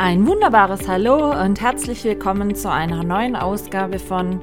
[0.00, 4.40] Ein wunderbares Hallo und herzlich willkommen zu einer neuen Ausgabe von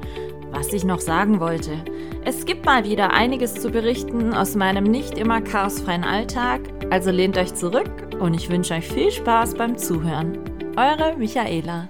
[0.50, 1.82] Was ich noch sagen wollte.
[2.26, 7.38] Es gibt mal wieder einiges zu berichten aus meinem nicht immer chaosfreien Alltag, also lehnt
[7.38, 7.90] euch zurück
[8.20, 10.38] und ich wünsche euch viel Spaß beim Zuhören.
[10.76, 11.88] Eure Michaela.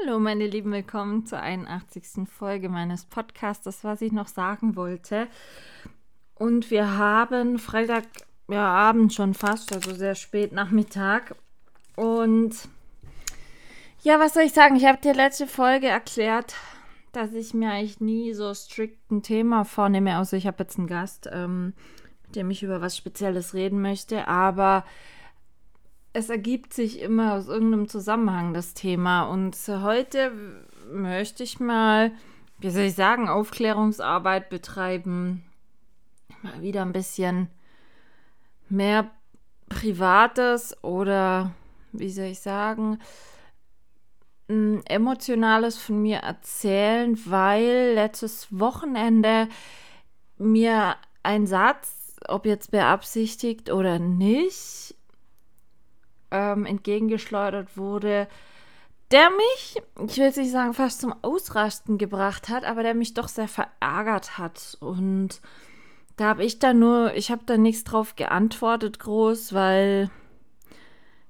[0.00, 2.26] Hallo meine Lieben, willkommen zur 81.
[2.26, 5.26] Folge meines Podcasts, was ich noch sagen wollte.
[6.34, 8.04] Und wir haben Freitag
[8.48, 11.34] ja, Abend schon fast, also sehr spät Nachmittag.
[11.96, 12.68] Und
[14.02, 14.76] ja, was soll ich sagen?
[14.76, 16.54] Ich habe dir letzte Folge erklärt,
[17.12, 20.86] dass ich mir eigentlich nie so strikt ein Thema vornehme, außer ich habe jetzt einen
[20.86, 21.72] Gast, ähm,
[22.26, 24.28] mit dem ich über was Spezielles reden möchte.
[24.28, 24.84] Aber
[26.12, 29.24] es ergibt sich immer aus irgendeinem Zusammenhang das Thema.
[29.24, 30.30] Und heute
[30.92, 32.12] möchte ich mal,
[32.58, 35.42] wie soll ich sagen, Aufklärungsarbeit betreiben.
[36.42, 37.48] Mal wieder ein bisschen
[38.68, 39.10] mehr
[39.68, 41.52] Privates oder,
[41.92, 42.98] wie soll ich sagen,
[44.48, 49.48] Emotionales von mir erzählen, weil letztes Wochenende
[50.38, 54.94] mir ein Satz, ob jetzt beabsichtigt oder nicht,
[56.30, 58.28] ähm, entgegengeschleudert wurde,
[59.10, 63.14] der mich, ich will jetzt nicht sagen, fast zum Ausrasten gebracht hat, aber der mich
[63.14, 64.76] doch sehr verärgert hat.
[64.80, 65.40] Und
[66.16, 70.10] da habe ich dann nur, ich habe da nichts drauf geantwortet groß, weil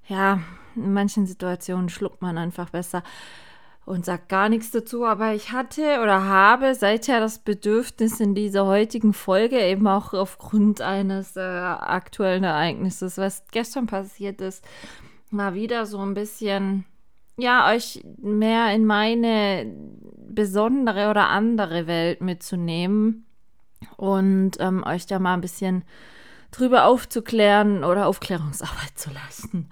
[0.06, 0.40] ja,
[0.76, 3.02] in manchen Situationen schluckt man einfach besser
[3.84, 5.04] und sagt gar nichts dazu.
[5.04, 10.80] Aber ich hatte oder habe seither das Bedürfnis in dieser heutigen Folge eben auch aufgrund
[10.80, 14.64] eines äh, aktuellen Ereignisses, was gestern passiert ist,
[15.30, 16.84] mal wieder so ein bisschen,
[17.36, 19.74] ja, euch mehr in meine
[20.28, 23.25] besondere oder andere Welt mitzunehmen
[23.96, 25.84] und ähm, euch da mal ein bisschen
[26.50, 29.68] drüber aufzuklären oder Aufklärungsarbeit zu leisten.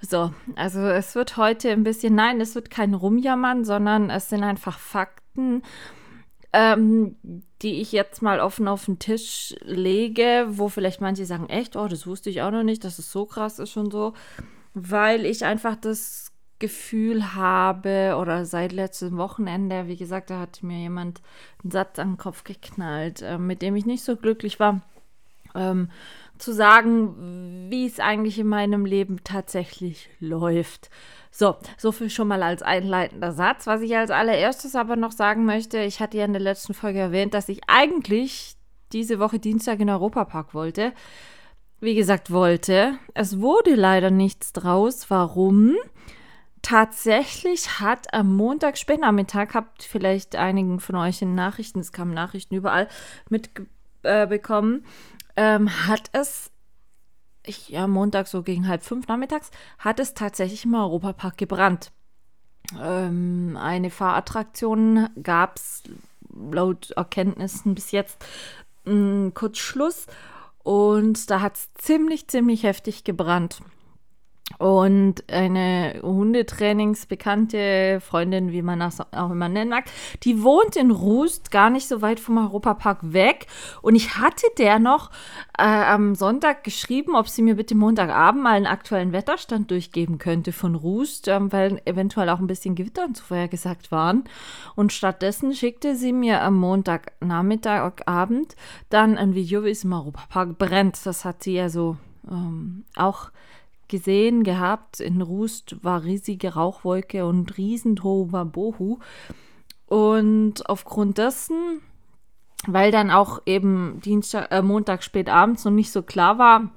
[0.00, 4.44] So, also es wird heute ein bisschen, nein, es wird kein Rumjammern, sondern es sind
[4.44, 5.62] einfach Fakten,
[6.52, 7.16] ähm,
[7.62, 11.88] die ich jetzt mal offen auf den Tisch lege, wo vielleicht manche sagen, echt, oh,
[11.88, 14.14] das wusste ich auch noch nicht, dass es so krass ist schon so,
[14.74, 20.78] weil ich einfach das Gefühl habe oder seit letztem Wochenende, wie gesagt, da hat mir
[20.78, 21.20] jemand
[21.62, 24.80] einen Satz an den Kopf geknallt, äh, mit dem ich nicht so glücklich war,
[25.54, 25.90] ähm,
[26.38, 30.90] zu sagen, wie es eigentlich in meinem Leben tatsächlich läuft.
[31.30, 33.66] So, so viel schon mal als einleitender Satz.
[33.66, 36.98] Was ich als allererstes aber noch sagen möchte, ich hatte ja in der letzten Folge
[36.98, 38.56] erwähnt, dass ich eigentlich
[38.92, 40.92] diese Woche Dienstag in Europapark wollte.
[41.80, 42.98] Wie gesagt, wollte.
[43.14, 45.10] Es wurde leider nichts draus.
[45.10, 45.76] Warum?
[46.68, 52.54] Tatsächlich hat am Montag spätnachmittag, habt vielleicht einigen von euch in Nachrichten, es kamen Nachrichten
[52.54, 52.88] überall
[53.30, 54.84] mitbekommen,
[55.32, 56.50] äh, ähm, hat es,
[57.42, 61.90] ich, ja, Montag so gegen halb fünf nachmittags, hat es tatsächlich im Europapark gebrannt.
[62.78, 65.84] Ähm, eine Fahrattraktion gab es
[66.28, 68.22] laut Erkenntnissen bis jetzt
[68.84, 70.06] mh, kurz Schluss
[70.64, 73.62] und da hat es ziemlich, ziemlich heftig gebrannt.
[74.56, 79.84] Und eine Hundetrainingsbekannte Freundin, wie man das auch immer nennen mag,
[80.24, 83.46] die wohnt in Rust, gar nicht so weit vom Europapark weg.
[83.82, 85.10] Und ich hatte der noch
[85.56, 90.52] äh, am Sonntag geschrieben, ob sie mir bitte Montagabend mal einen aktuellen Wetterstand durchgeben könnte
[90.52, 94.24] von Rust, ähm, weil eventuell auch ein bisschen Gewitter und so vorhergesagt waren.
[94.74, 98.56] Und stattdessen schickte sie mir am Montagnachmittagabend
[98.88, 101.06] dann ein Video, wie es im Europapark brennt.
[101.06, 101.96] Das hat sie ja so
[102.28, 103.30] ähm, auch
[103.88, 105.00] gesehen gehabt.
[105.00, 108.98] In Rust war riesige Rauchwolke und war Bohu.
[109.86, 111.80] Und aufgrund dessen,
[112.66, 116.70] weil dann auch eben Dienstag, äh, Montag spät abends noch nicht so klar war,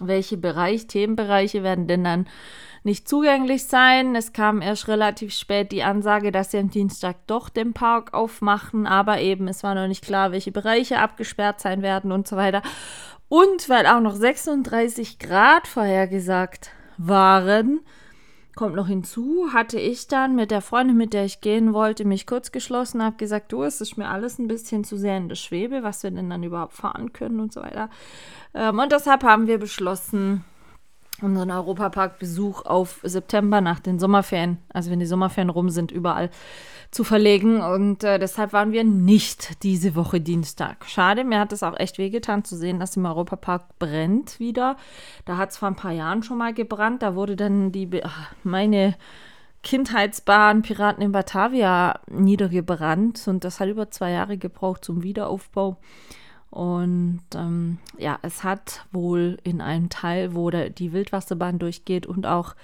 [0.00, 2.28] welche Bereich, Themenbereiche werden denn dann
[2.84, 4.14] nicht zugänglich sein.
[4.14, 8.86] Es kam erst relativ spät die Ansage, dass sie am Dienstag doch den Park aufmachen,
[8.86, 12.62] aber eben es war noch nicht klar, welche Bereiche abgesperrt sein werden und so weiter.
[13.28, 17.80] Und weil auch noch 36 Grad vorhergesagt waren,
[18.56, 22.26] kommt noch hinzu, hatte ich dann mit der Freundin, mit der ich gehen wollte, mich
[22.26, 25.36] kurz geschlossen, habe gesagt, du, es ist mir alles ein bisschen zu sehr in der
[25.36, 27.88] Schwebe, was wir denn dann überhaupt fahren können und so weiter.
[28.54, 30.44] Ähm, und deshalb haben wir beschlossen,
[31.22, 36.30] unseren Europapark-Besuch auf September nach den Sommerferien, also wenn die Sommerferien rum sind, überall
[36.90, 37.60] zu verlegen.
[37.60, 40.84] Und äh, deshalb waren wir nicht diese Woche Dienstag.
[40.86, 44.76] Schade, mir hat es auch echt wehgetan zu sehen, dass im Europapark brennt wieder.
[45.24, 47.02] Da hat es vor ein paar Jahren schon mal gebrannt.
[47.02, 48.94] Da wurde dann die, ach, meine
[49.62, 53.26] Kindheitsbahn Piraten in Batavia niedergebrannt.
[53.28, 55.76] Und das hat über zwei Jahre gebraucht zum Wiederaufbau.
[56.50, 62.26] Und ähm, ja, es hat wohl in einem Teil, wo der, die Wildwasserbahn durchgeht und
[62.26, 62.54] auch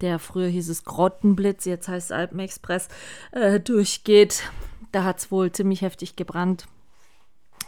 [0.00, 2.88] der früher hieß es Grottenblitz, jetzt heißt es Alpenexpress,
[3.32, 4.44] äh, durchgeht.
[4.92, 6.66] Da hat es wohl ziemlich heftig gebrannt.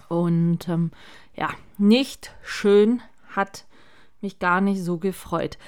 [0.08, 0.90] Und ähm,
[1.34, 3.64] ja, nicht schön, hat
[4.20, 5.58] mich gar nicht so gefreut.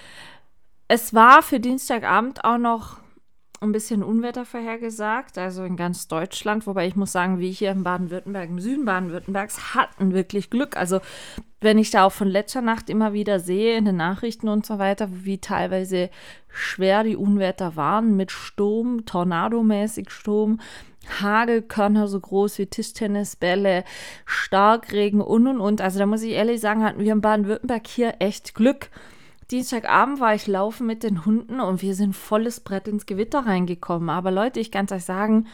[0.89, 3.02] Es war für Dienstagabend auch noch
[3.63, 7.85] ein bisschen Unwetter vorhergesagt, also in ganz Deutschland, wobei ich muss sagen, wir hier in
[7.85, 10.77] Baden-Württemberg, im Süden Baden-Württembergs hatten wirklich Glück.
[10.77, 11.01] Also
[11.61, 14.79] wenn ich da auch von letzter Nacht immer wieder sehe in den Nachrichten und so
[14.79, 16.11] weiter, wie teilweise
[16.49, 20.61] schwer die Unwetter waren mit Sturm, tornadomäßig Sturm,
[21.21, 23.85] Hagelkörner so groß wie Tischtennisbälle,
[24.25, 25.81] Starkregen und und und.
[25.81, 28.91] Also da muss ich ehrlich sagen, hatten wir in Baden-Württemberg hier echt Glück.
[29.53, 34.09] Dienstagabend war ich laufen mit den Hunden und wir sind volles Brett ins Gewitter reingekommen.
[34.09, 35.47] Aber Leute, ich kann euch sagen,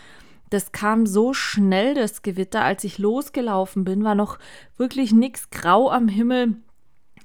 [0.50, 2.62] das kam so schnell, das Gewitter.
[2.62, 4.38] Als ich losgelaufen bin, war noch
[4.76, 6.56] wirklich nichts grau am Himmel.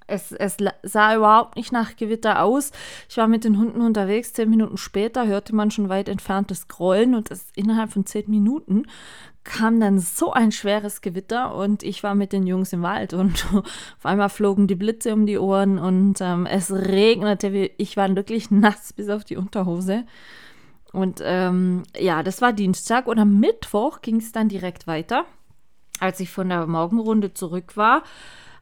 [0.08, 2.72] Es, es, sah überhaupt nicht nach Gewitter aus.
[3.10, 4.34] Ich war mit den Hunden unterwegs.
[4.34, 8.86] Zehn Minuten später hörte man schon weit entferntes Grollen und es innerhalb von zehn Minuten
[9.44, 13.46] kam dann so ein schweres Gewitter und ich war mit den Jungs im Wald und
[13.54, 17.72] auf einmal flogen die Blitze um die Ohren und ähm, es regnete.
[17.78, 20.06] Ich war wirklich nass bis auf die Unterhose.
[20.92, 25.26] Und ähm, ja, das war Dienstag und am Mittwoch ging es dann direkt weiter.
[26.00, 28.04] Als ich von der Morgenrunde zurück war,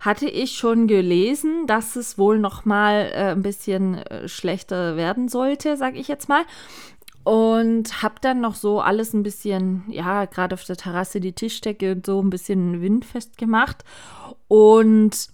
[0.01, 5.30] hatte ich schon gelesen, dass es wohl noch mal äh, ein bisschen äh, schlechter werden
[5.30, 6.44] sollte, sage ich jetzt mal.
[7.24, 11.92] Und habe dann noch so alles ein bisschen, ja, gerade auf der Terrasse die Tischdecke
[11.92, 13.86] und so ein bisschen windfest gemacht.
[14.48, 15.30] Und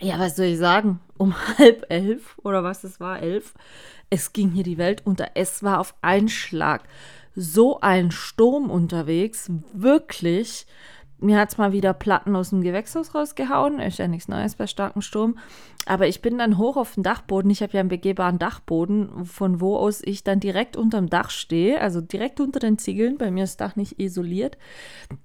[0.00, 1.00] ja, was soll ich sagen?
[1.18, 3.54] Um halb elf oder was es war, elf,
[4.10, 5.30] es ging hier die Welt unter.
[5.34, 6.84] Es war auf einen Schlag
[7.34, 10.66] so ein Sturm unterwegs, wirklich.
[11.18, 13.78] Mir hat es mal wieder Platten aus dem Gewächshaus rausgehauen.
[13.80, 15.38] Ist ja nichts Neues bei starkem Sturm.
[15.86, 17.50] Aber ich bin dann hoch auf den Dachboden.
[17.50, 21.80] Ich habe ja einen begehbaren Dachboden, von wo aus ich dann direkt unterm Dach stehe.
[21.80, 23.16] Also direkt unter den Ziegeln.
[23.16, 24.58] Bei mir ist das Dach nicht isoliert.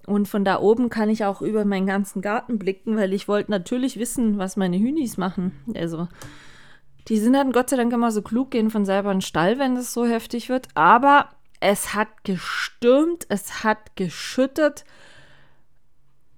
[0.06, 3.52] Und von da oben kann ich auch über meinen ganzen Garten blicken, weil ich wollte
[3.52, 5.54] natürlich wissen, was meine Hühnis machen.
[5.76, 6.08] Also.
[7.08, 9.58] Die sind dann Gott sei Dank immer so klug, gehen von selber in den Stall,
[9.58, 10.68] wenn es so heftig wird.
[10.76, 14.86] Aber es hat gestürmt, es hat geschüttet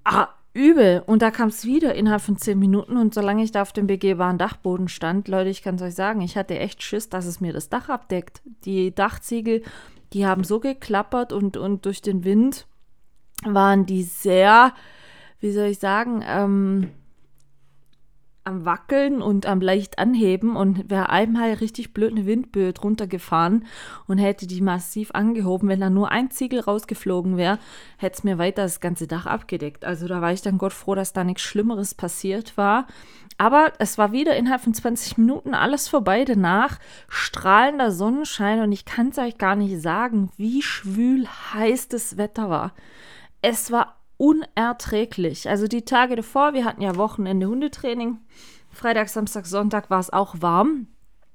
[0.04, 1.04] ah, übel.
[1.06, 2.98] Und da kam es wieder innerhalb von zehn Minuten.
[2.98, 6.22] Und solange ich da auf dem begehbaren Dachboden stand, Leute, ich kann es euch sagen,
[6.22, 8.42] ich hatte echt Schiss, dass es mir das Dach abdeckt.
[8.66, 9.64] Die Dachziegel,
[10.14, 12.68] die haben so geklappert und, und durch den Wind
[13.44, 14.74] waren die sehr,
[15.40, 16.92] wie soll ich sagen, ähm,
[18.44, 23.66] am Wackeln und am leicht anheben und wäre einmal richtig blöd eine Windböe drunter gefahren
[24.08, 25.70] und hätte die massiv angehoben.
[25.70, 27.60] Wenn da nur ein Ziegel rausgeflogen wäre,
[27.98, 29.86] hätte es mir weiter das ganze Dach abgedeckt.
[29.86, 32.88] Also da war ich dann Gott froh, dass da nichts Schlimmeres passiert war.
[33.38, 36.26] Aber es war wieder innerhalb von 20 Minuten alles vorbei.
[36.26, 42.18] Danach strahlender Sonnenschein und ich kann es euch gar nicht sagen, wie schwül heiß das
[42.18, 42.74] Wetter war.
[43.42, 45.50] Es war unerträglich.
[45.50, 48.20] Also die Tage davor, wir hatten ja Wochenende Hundetraining.
[48.70, 50.86] Freitag, Samstag, Sonntag war es auch warm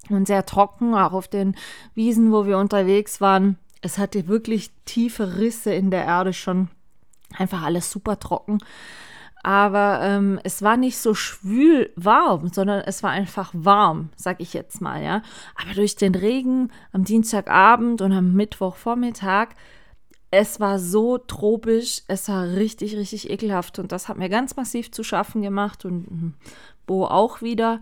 [0.08, 1.56] und sehr trocken, auch auf den
[1.94, 3.58] Wiesen, wo wir unterwegs waren.
[3.82, 6.68] Es hatte wirklich tiefe Risse in der Erde schon.
[7.36, 8.58] Einfach alles super trocken.
[9.42, 14.54] Aber ähm, es war nicht so schwül warm, sondern es war einfach warm, sag ich
[14.54, 15.22] jetzt mal, ja.
[15.60, 19.48] Aber durch den Regen am Dienstagabend und am Mittwochvormittag
[20.38, 24.92] es war so tropisch, es war richtig, richtig ekelhaft und das hat mir ganz massiv
[24.92, 26.34] zu schaffen gemacht und hm,
[26.84, 27.80] Bo auch wieder.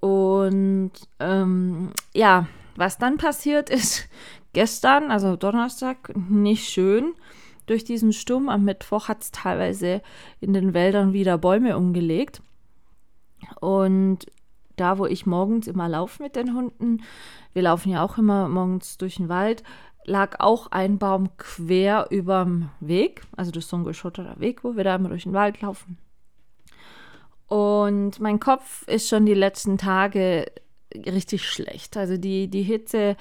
[0.00, 4.06] Und ähm, ja, was dann passiert ist,
[4.52, 7.14] gestern, also Donnerstag, nicht schön.
[7.64, 10.02] Durch diesen Sturm am Mittwoch hat es teilweise
[10.40, 12.42] in den Wäldern wieder Bäume umgelegt.
[13.60, 14.26] Und
[14.76, 17.02] da, wo ich morgens immer laufe mit den Hunden,
[17.54, 19.62] wir laufen ja auch immer morgens durch den Wald,
[20.08, 23.22] lag auch ein Baum quer überm Weg.
[23.36, 25.98] Also das ist so ein geschotterter Weg, wo wir da immer durch den Wald laufen.
[27.46, 30.50] Und mein Kopf ist schon die letzten Tage
[30.94, 31.96] richtig schlecht.
[31.96, 33.16] Also die, die Hitze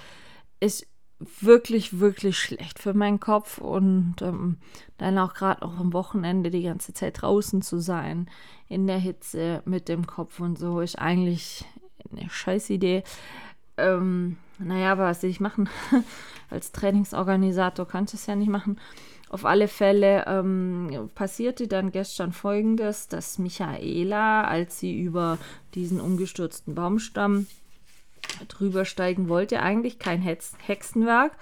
[0.59, 0.87] ist
[1.19, 3.57] wirklich, wirklich schlecht für meinen Kopf.
[3.57, 4.57] Und ähm,
[4.97, 8.29] dann auch gerade auch am Wochenende die ganze Zeit draußen zu sein,
[8.67, 11.65] in der Hitze mit dem Kopf und so, ist eigentlich
[12.11, 13.03] eine scheiß Idee.
[13.77, 15.69] Ähm, naja, was will ich machen?
[16.49, 18.79] Als Trainingsorganisator kann ich das ja nicht machen.
[19.29, 25.37] Auf alle Fälle ähm, passierte dann gestern folgendes, dass Michaela, als sie über
[25.75, 27.47] diesen umgestürzten Baumstamm
[28.47, 31.33] drüber steigen wollte, eigentlich kein Hex Hexenwerk,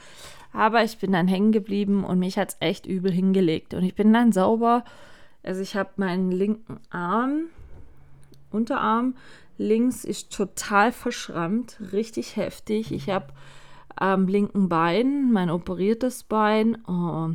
[0.52, 3.74] aber ich bin dann hängen geblieben und mich hat es echt übel hingelegt.
[3.74, 4.84] Und ich bin dann sauber
[5.44, 7.48] Also ich habe meinen linken Arm,
[8.52, 9.16] Unterarm
[9.58, 12.92] links ist total verschrammt, richtig heftig.
[12.92, 13.28] Ich habe
[13.96, 17.30] am linken Bein, mein operiertes Bein, oh,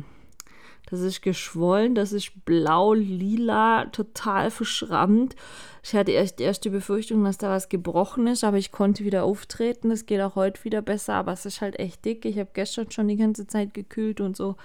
[0.91, 5.37] das ist geschwollen, das ist blau-lila, total verschrammt.
[5.83, 9.89] Ich hatte erst, die Befürchtung, dass da was gebrochen ist, aber ich konnte wieder auftreten.
[9.89, 12.25] Das geht auch heute wieder besser, aber es ist halt echt dick.
[12.25, 14.57] Ich habe gestern schon die ganze Zeit gekühlt und so.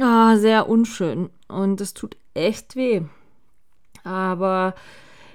[0.00, 1.28] Ah, sehr unschön.
[1.48, 3.02] Und es tut echt weh.
[4.04, 4.74] Aber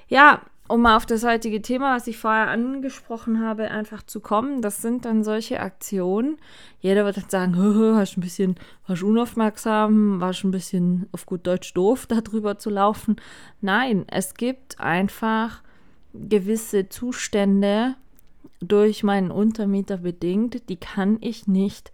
[0.08, 4.62] ja, um mal auf das heutige Thema, was ich vorher angesprochen habe, einfach zu kommen,
[4.62, 6.36] das sind dann solche Aktionen.
[6.80, 7.56] Jeder wird dann sagen,
[7.96, 8.56] hast ein bisschen,
[8.86, 13.16] warst unaufmerksam, warst ein bisschen auf gut Deutsch doof, darüber zu laufen.
[13.60, 15.62] Nein, es gibt einfach
[16.12, 17.96] gewisse Zustände
[18.60, 21.92] durch meinen Untermieter bedingt, die kann ich nicht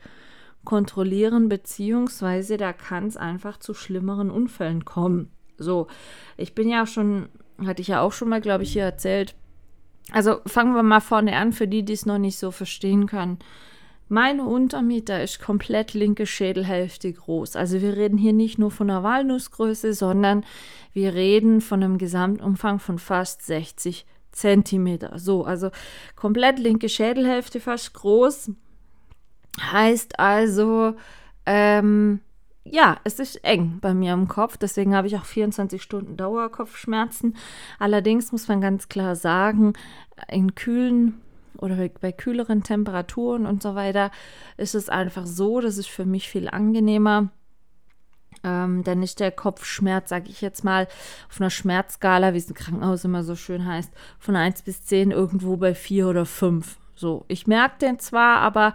[0.64, 5.30] kontrollieren, beziehungsweise da kann es einfach zu schlimmeren Unfällen kommen.
[5.58, 5.86] So,
[6.36, 7.28] ich bin ja schon
[7.64, 9.34] hatte ich ja auch schon mal, glaube ich, hier erzählt.
[10.10, 13.38] Also fangen wir mal vorne an, für die, die es noch nicht so verstehen können.
[14.08, 17.56] Mein Untermieter ist komplett linke Schädelhälfte groß.
[17.56, 20.44] Also wir reden hier nicht nur von einer Walnussgröße, sondern
[20.92, 25.18] wir reden von einem Gesamtumfang von fast 60 Zentimeter.
[25.18, 25.70] So, also
[26.16, 28.50] komplett linke Schädelhälfte fast groß.
[29.72, 30.94] Heißt also,
[31.46, 32.20] ähm,
[32.64, 34.56] ja, es ist eng bei mir im Kopf.
[34.56, 37.36] Deswegen habe ich auch 24 Stunden Dauerkopfschmerzen.
[37.78, 39.74] Allerdings muss man ganz klar sagen,
[40.28, 41.20] in kühlen
[41.58, 44.10] oder bei kühleren Temperaturen und so weiter
[44.56, 47.30] ist es einfach so, das ist für mich viel angenehmer.
[48.42, 50.88] Ähm, dann ist der Kopfschmerz, sage ich jetzt mal,
[51.30, 55.12] auf einer Schmerzskala, wie es im Krankenhaus immer so schön heißt, von 1 bis 10
[55.12, 56.76] irgendwo bei 4 oder 5.
[56.96, 58.74] So, ich merke den zwar, aber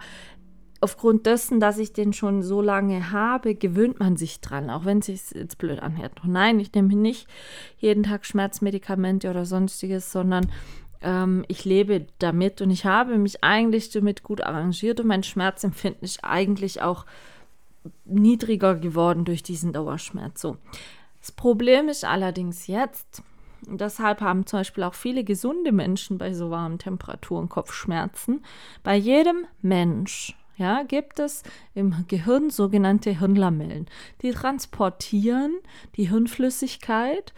[0.80, 4.98] aufgrund dessen, dass ich den schon so lange habe, gewöhnt man sich dran, auch wenn
[4.98, 6.12] es sich jetzt blöd anhört.
[6.24, 7.28] Nein, ich nehme nicht
[7.78, 10.50] jeden Tag Schmerzmedikamente oder sonstiges, sondern
[11.02, 16.04] ähm, ich lebe damit und ich habe mich eigentlich damit gut arrangiert und mein Schmerzempfinden
[16.04, 17.04] ist eigentlich auch
[18.04, 20.40] niedriger geworden durch diesen Dauerschmerz.
[20.40, 20.56] So.
[21.20, 23.22] Das Problem ist allerdings jetzt,
[23.66, 28.42] deshalb haben zum Beispiel auch viele gesunde Menschen bei so warmen Temperaturen Kopfschmerzen.
[28.82, 31.42] Bei jedem Mensch ja, gibt es
[31.74, 33.86] im Gehirn sogenannte Hirnlamellen.
[34.22, 35.54] Die transportieren
[35.96, 37.34] die Hirnflüssigkeit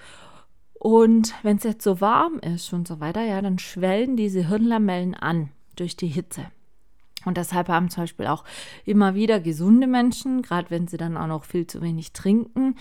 [0.74, 5.14] und wenn es jetzt so warm ist und so weiter, ja, dann schwellen diese Hirnlamellen
[5.14, 6.46] an durch die Hitze.
[7.24, 8.44] Und deshalb haben zum Beispiel auch
[8.84, 12.74] immer wieder gesunde Menschen, gerade wenn sie dann auch noch viel zu wenig trinken,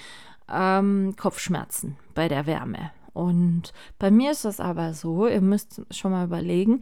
[0.51, 2.89] ähm, Kopfschmerzen bei der Wärme.
[3.13, 6.81] Und bei mir ist das aber so, ihr müsst schon mal überlegen,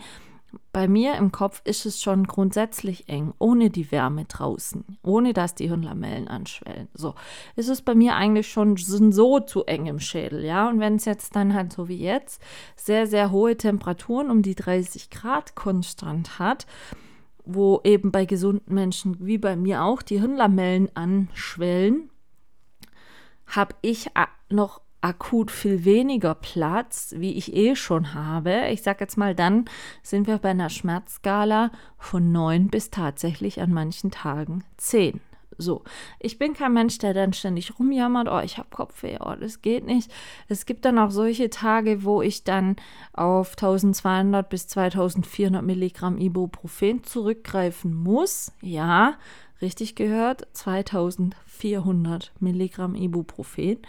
[0.72, 5.56] bei mir im Kopf ist es schon grundsätzlich eng, ohne die Wärme draußen, ohne dass
[5.56, 6.88] die Hirnlamellen anschwellen.
[6.94, 7.15] So,
[7.56, 10.70] ist es bei mir eigentlich schon so zu eng im Schädel, ja.
[10.70, 12.41] Und wenn es jetzt dann halt so wie jetzt
[12.75, 16.65] sehr, sehr hohe Temperaturen um die 30 Grad konstant hat,
[17.46, 22.10] wo eben bei gesunden Menschen wie bei mir auch die Hirnlamellen anschwellen,
[23.48, 24.12] habe ich
[24.50, 28.68] noch akut viel weniger Platz, wie ich eh schon habe.
[28.72, 29.65] Ich sage jetzt mal, dann
[30.03, 35.22] sind wir bei einer Schmerzskala von 9 bis tatsächlich an manchen Tagen 10.
[35.62, 35.84] So,
[36.20, 39.86] ich bin kein Mensch, der dann ständig rumjammert, oh, ich habe Kopfweh, oh, das geht
[39.86, 40.10] nicht.
[40.48, 42.77] Es gibt dann auch solche Tage, wo ich dann
[43.12, 48.53] auf 1200 bis 2400 Milligramm Ibuprofen zurückgreifen muss.
[48.62, 49.18] Ja,
[49.62, 53.79] richtig gehört, 2400 Milligramm Ibuprofen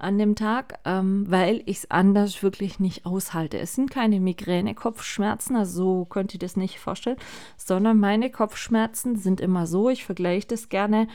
[0.00, 3.58] an dem Tag, ähm, weil ich es anders wirklich nicht aushalte.
[3.58, 7.18] Es sind keine Migräne-Kopfschmerzen, also so könnt ihr das nicht vorstellen,
[7.56, 11.08] sondern meine Kopfschmerzen sind immer so, ich vergleiche das gerne,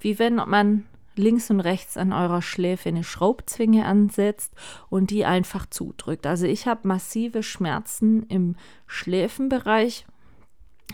[0.00, 4.52] wie wenn man links und rechts an eurer Schläfe eine Schraubzwinge ansetzt
[4.88, 6.26] und die einfach zudrückt.
[6.26, 8.56] Also ich habe massive Schmerzen im
[8.86, 10.06] Schläfenbereich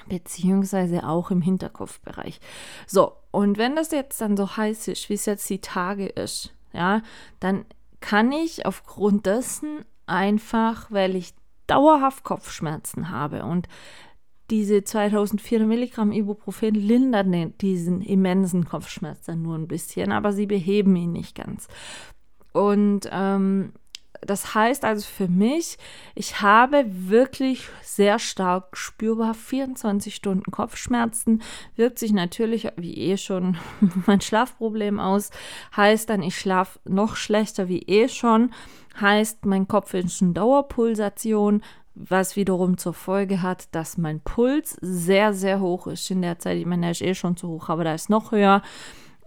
[0.09, 2.41] beziehungsweise auch im Hinterkopfbereich.
[2.87, 6.53] So, und wenn das jetzt dann so heiß ist, wie es jetzt die Tage ist,
[6.77, 7.03] ja,
[7.41, 7.65] dann
[8.01, 11.35] kann ich aufgrund dessen einfach, weil ich
[11.67, 13.67] dauerhaft Kopfschmerzen habe und
[14.51, 20.95] diese 2400 Milligramm Ibuprofen lindern diesen immensen Kopfschmerz dann nur ein bisschen, aber sie beheben
[20.95, 21.67] ihn nicht ganz.
[22.53, 23.73] Und ähm,
[24.21, 25.79] das heißt also für mich,
[26.15, 31.43] ich habe wirklich sehr stark spürbar 24 Stunden Kopfschmerzen,
[31.77, 33.57] wirkt sich natürlich wie eh schon
[34.07, 35.31] mein Schlafproblem aus,
[35.77, 38.53] heißt dann, ich schlafe noch schlechter wie eh schon,
[39.01, 41.63] heißt, mein Kopf ist in Dauerpulsation,
[41.95, 46.59] was wiederum zur Folge hat, dass mein Puls sehr, sehr hoch ist in der Zeit.
[46.59, 48.63] Ich meine, der ist eh schon zu hoch, aber da ist noch höher.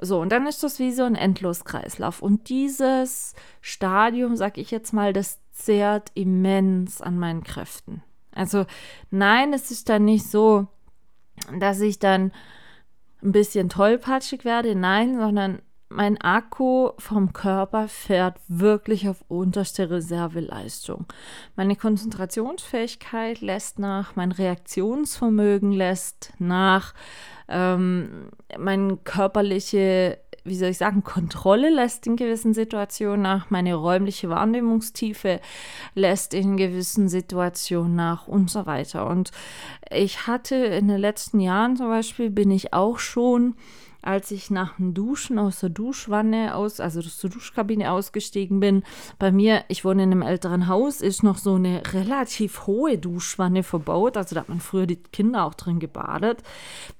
[0.01, 2.22] So, und dann ist das wie so ein Endloskreislauf.
[2.22, 8.01] Und dieses Stadium, sag ich jetzt mal, das zehrt immens an meinen Kräften.
[8.34, 8.65] Also
[9.12, 10.68] nein, es ist dann nicht so,
[11.60, 12.32] dass ich dann
[13.22, 21.08] ein bisschen tollpatschig werde, nein, sondern mein Akku vom Körper fährt wirklich auf unterste Reserveleistung.
[21.55, 26.93] Meine Konzentrationsfähigkeit lässt nach, mein Reaktionsvermögen lässt nach,
[27.48, 34.29] ähm, meine körperliche, wie soll ich sagen, Kontrolle lässt in gewissen Situationen nach, meine räumliche
[34.29, 35.39] Wahrnehmungstiefe
[35.96, 39.08] lässt in gewissen Situationen nach und so weiter.
[39.08, 39.31] Und
[39.89, 43.55] ich hatte in den letzten Jahren zum Beispiel, bin ich auch schon
[44.01, 48.84] als ich nach dem Duschen aus der Duschwanne aus, also aus der Duschkabine ausgestiegen bin.
[49.18, 53.63] Bei mir, ich wohne in einem älteren Haus, ist noch so eine relativ hohe Duschwanne
[53.63, 54.18] verbaut.
[54.18, 56.44] Also da hat man früher die Kinder auch drin gebadet.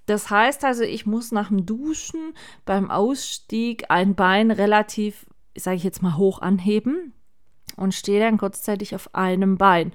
[0.06, 2.34] Das heißt also, ich muss nach dem Duschen
[2.65, 5.25] beim Ausstieg ein Bein relativ,
[5.56, 7.13] sage ich jetzt mal, hoch anheben
[7.77, 9.94] und stehe dann kurzzeitig auf einem Bein.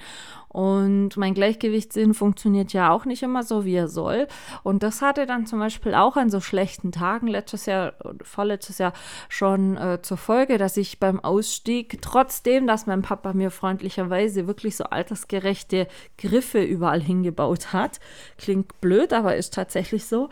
[0.55, 4.29] Und mein Gleichgewichtssinn funktioniert ja auch nicht immer so, wie er soll.
[4.63, 8.93] Und das hatte dann zum Beispiel auch an so schlechten Tagen letztes Jahr, vorletztes Jahr
[9.29, 14.77] schon äh, zur Folge, dass ich beim Ausstieg, trotzdem, dass mein Papa mir freundlicherweise wirklich
[14.77, 17.99] so altersgerechte Griffe überall hingebaut hat,
[18.39, 20.29] klingt blöd, aber ist tatsächlich so,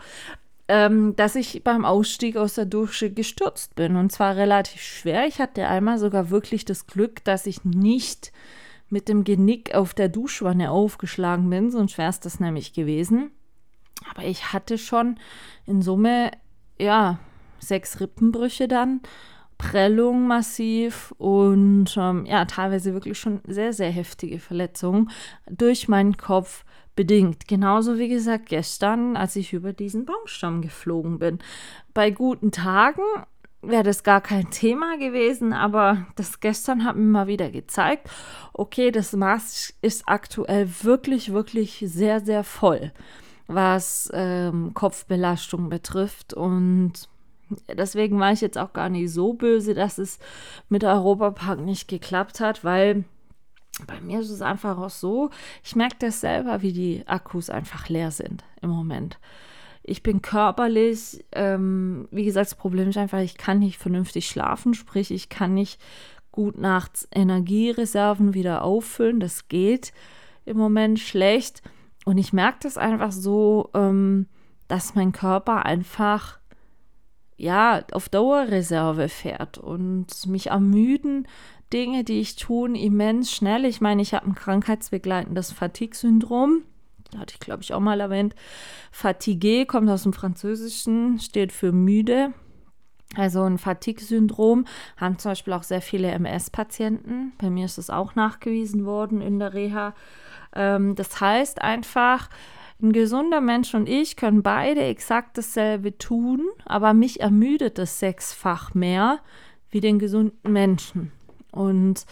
[0.69, 3.97] ähm, dass ich beim Ausstieg aus der Dusche gestürzt bin.
[3.97, 5.27] Und zwar relativ schwer.
[5.27, 8.31] Ich hatte einmal sogar wirklich das Glück, dass ich nicht
[8.93, 13.31] mit dem Genick auf der Duschwanne aufgeschlagen bin, sonst wäre es das nämlich gewesen.
[14.09, 15.19] Aber ich hatte schon
[15.65, 16.31] in Summe,
[16.79, 17.19] ja,
[17.59, 19.01] sechs Rippenbrüche dann,
[19.57, 25.09] Prellung massiv und ähm, ja, teilweise wirklich schon sehr, sehr heftige Verletzungen
[25.49, 26.63] durch meinen Kopf
[26.95, 27.47] bedingt.
[27.47, 31.39] Genauso wie gesagt gestern, als ich über diesen Baumstamm geflogen bin.
[31.93, 33.01] Bei guten Tagen
[33.63, 38.09] wäre das gar kein Thema gewesen, aber das gestern hat mir mal wieder gezeigt,
[38.53, 42.91] okay, das Maß ist aktuell wirklich, wirklich sehr, sehr voll,
[43.47, 47.09] was ähm, Kopfbelastung betrifft und
[47.67, 50.19] deswegen war ich jetzt auch gar nicht so böse, dass es
[50.69, 53.05] mit Europapark nicht geklappt hat, weil
[53.87, 55.29] bei mir ist es einfach auch so,
[55.63, 59.17] ich merke das selber, wie die Akkus einfach leer sind im Moment.
[59.83, 64.73] Ich bin körperlich, ähm, wie gesagt, das Problem ist einfach, ich kann nicht vernünftig schlafen,
[64.73, 65.79] sprich, ich kann nicht
[66.31, 69.19] gut nachts Energiereserven wieder auffüllen.
[69.19, 69.93] Das geht
[70.45, 71.61] im Moment schlecht.
[72.05, 74.27] Und ich merke das einfach so, ähm,
[74.67, 76.39] dass mein Körper einfach
[77.37, 81.27] ja auf Dauerreserve fährt und mich ermüden
[81.71, 83.65] Dinge, die ich tun, immens schnell.
[83.65, 86.63] Ich meine, ich habe ein krankheitsbegleitendes Fatigue-Syndrom
[87.17, 88.35] hatte ich glaube ich auch mal erwähnt.
[88.91, 92.33] Fatigue kommt aus dem Französischen, steht für müde.
[93.15, 94.65] Also ein Fatigue-Syndrom
[94.97, 97.33] haben zum Beispiel auch sehr viele MS-Patienten.
[97.37, 99.93] Bei mir ist es auch nachgewiesen worden in der Reha.
[100.55, 102.29] Ähm, das heißt einfach,
[102.81, 108.73] ein gesunder Mensch und ich können beide exakt dasselbe tun, aber mich ermüdet es sechsfach
[108.73, 109.19] mehr
[109.69, 111.11] wie den gesunden Menschen.
[111.51, 112.05] Und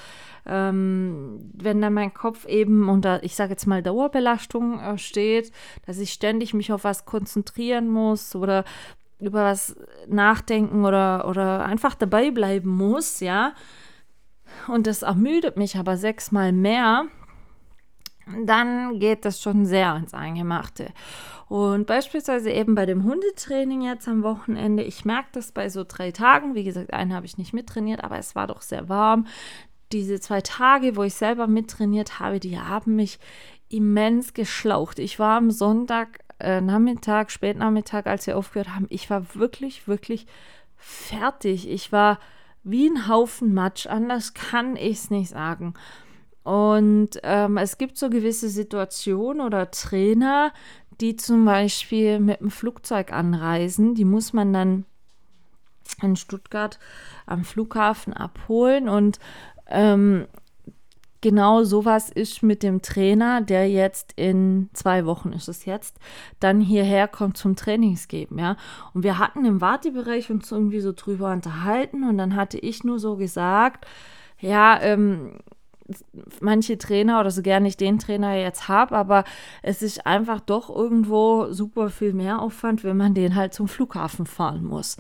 [0.46, 5.52] ähm, wenn dann mein Kopf eben unter, ich sage jetzt mal, Dauerbelastung äh, steht,
[5.86, 8.64] dass ich ständig mich auf was konzentrieren muss oder
[9.20, 9.76] über was
[10.08, 13.54] nachdenken oder, oder einfach dabei bleiben muss, ja,
[14.68, 17.06] und das ermüdet mich aber sechsmal mehr,
[18.46, 20.90] dann geht das schon sehr ins Eingemachte.
[21.48, 26.12] Und beispielsweise eben bei dem Hundetraining jetzt am Wochenende, ich merke das bei so drei
[26.12, 29.28] Tagen, wie gesagt, einen habe ich nicht mittrainiert, aber es war doch sehr warm
[29.94, 33.20] diese zwei Tage, wo ich selber mittrainiert habe, die haben mich
[33.70, 35.00] immens geschlaucht.
[35.00, 40.26] Ich war am Sonntag äh, Nachmittag, Spätnachmittag, als wir aufgehört haben, ich war wirklich, wirklich
[40.78, 41.70] fertig.
[41.70, 42.20] Ich war
[42.64, 45.74] wie ein Haufen Matsch, anders kann ich es nicht sagen.
[46.44, 50.52] Und ähm, es gibt so gewisse Situationen oder Trainer,
[51.00, 53.96] die zum Beispiel mit dem Flugzeug anreisen.
[53.96, 54.86] Die muss man dann
[56.02, 56.80] in Stuttgart
[57.26, 59.20] am Flughafen abholen und
[59.72, 60.28] ähm,
[61.22, 65.98] genau sowas ist mit dem Trainer, der jetzt in zwei Wochen ist es jetzt,
[66.40, 68.58] dann hierher kommt zum Trainingsgeben, ja.
[68.94, 73.00] Und wir hatten im Wartebereich uns irgendwie so drüber unterhalten und dann hatte ich nur
[73.00, 73.86] so gesagt,
[74.40, 75.40] ja, ähm,
[76.40, 79.24] manche Trainer oder so gerne ich den Trainer jetzt habe, aber
[79.62, 84.26] es ist einfach doch irgendwo super viel mehr Aufwand, wenn man den halt zum Flughafen
[84.26, 84.98] fahren muss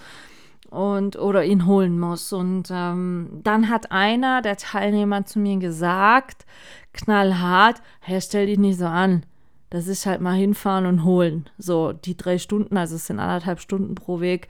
[0.72, 2.34] und oder ihn holen muss.
[2.34, 6.46] Und ähm, dann hat einer der Teilnehmer zu mir gesagt,
[6.94, 9.24] knallhart, hey, stell dich nicht so an.
[9.70, 11.50] Das ist halt mal hinfahren und holen.
[11.58, 14.48] So, die drei Stunden, also es sind anderthalb Stunden pro Weg,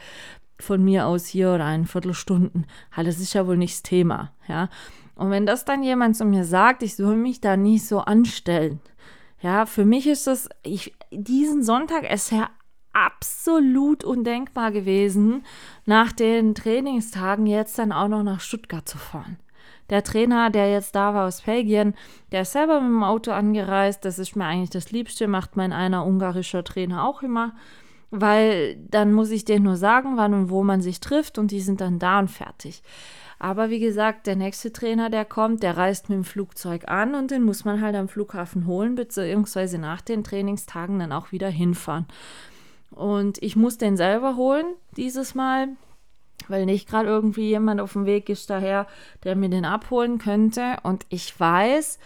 [0.60, 4.32] von mir aus hier oder eine Viertelstunden, halt, das ist ja wohl nicht das Thema,
[4.48, 4.70] ja.
[5.16, 8.80] Und wenn das dann jemand zu mir sagt, ich soll mich da nicht so anstellen,
[9.42, 12.50] ja, für mich ist das, ich, diesen Sonntag ist ja
[12.94, 15.44] absolut undenkbar gewesen,
[15.86, 19.38] nach den Trainingstagen jetzt dann auch noch nach Stuttgart zu fahren.
[19.90, 21.96] Der Trainer, der jetzt da war aus Belgien,
[22.32, 24.06] der ist selber mit dem Auto angereist.
[24.06, 27.54] Das ist mir eigentlich das Liebste, macht mein einer ungarischer Trainer auch immer,
[28.10, 31.60] weil dann muss ich denen nur sagen, wann und wo man sich trifft und die
[31.60, 32.84] sind dann da und fertig.
[33.38, 37.32] Aber wie gesagt, der nächste Trainer, der kommt, der reist mit dem Flugzeug an und
[37.32, 42.06] den muss man halt am Flughafen holen, beziehungsweise nach den Trainingstagen dann auch wieder hinfahren.
[42.92, 44.66] Und ich muss den selber holen
[44.98, 45.70] dieses Mal,
[46.48, 48.86] weil nicht gerade irgendwie jemand auf dem Weg ist daher,
[49.24, 50.78] der mir den abholen könnte.
[50.84, 52.00] Und ich weiß,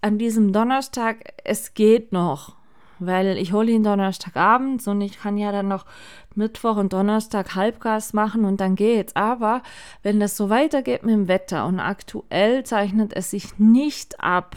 [0.00, 2.56] an diesem Donnerstag, es geht noch,
[2.98, 5.86] weil ich hole ihn Donnerstagabends und ich kann ja dann noch
[6.34, 9.14] Mittwoch und Donnerstag Halbgas machen und dann geht's.
[9.14, 9.62] Aber
[10.02, 14.56] wenn das so weitergeht mit dem Wetter und aktuell zeichnet es sich nicht ab,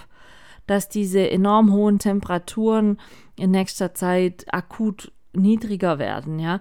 [0.67, 2.99] dass diese enorm hohen Temperaturen
[3.35, 6.59] in nächster Zeit akut niedriger werden, ja.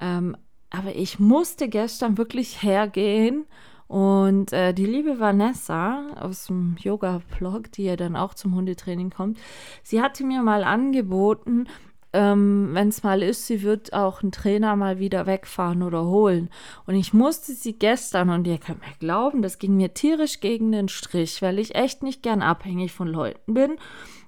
[0.00, 0.36] Ähm,
[0.70, 3.44] aber ich musste gestern wirklich hergehen
[3.88, 9.38] und äh, die liebe Vanessa aus dem Yoga-Blog, die ja dann auch zum Hundetraining kommt,
[9.82, 11.66] sie hatte mir mal angeboten,
[12.14, 16.50] ähm, wenn es mal ist, sie wird auch einen Trainer mal wieder wegfahren oder holen.
[16.86, 20.72] Und ich musste sie gestern, und ihr könnt mir glauben, das ging mir tierisch gegen
[20.72, 23.72] den Strich, weil ich echt nicht gern abhängig von Leuten bin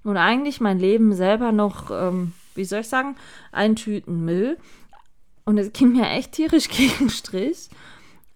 [0.03, 3.17] und eigentlich mein Leben selber noch, ähm, wie soll ich sagen,
[3.53, 4.59] eintüten will.
[5.45, 7.69] Und es ging mir echt tierisch gegen Strich.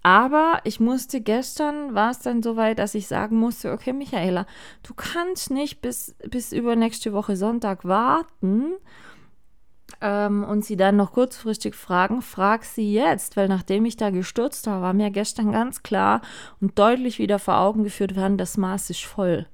[0.03, 4.47] Aber ich musste gestern, war es dann soweit, dass ich sagen musste, okay, Michaela,
[4.83, 8.75] du kannst nicht bis, bis übernächste Woche Sonntag warten
[10.01, 14.67] ähm, und sie dann noch kurzfristig fragen, frag sie jetzt, weil nachdem ich da gestürzt
[14.67, 16.23] war, war mir gestern ganz klar
[16.61, 19.47] und deutlich wieder vor Augen geführt werden, das Maß ist voll.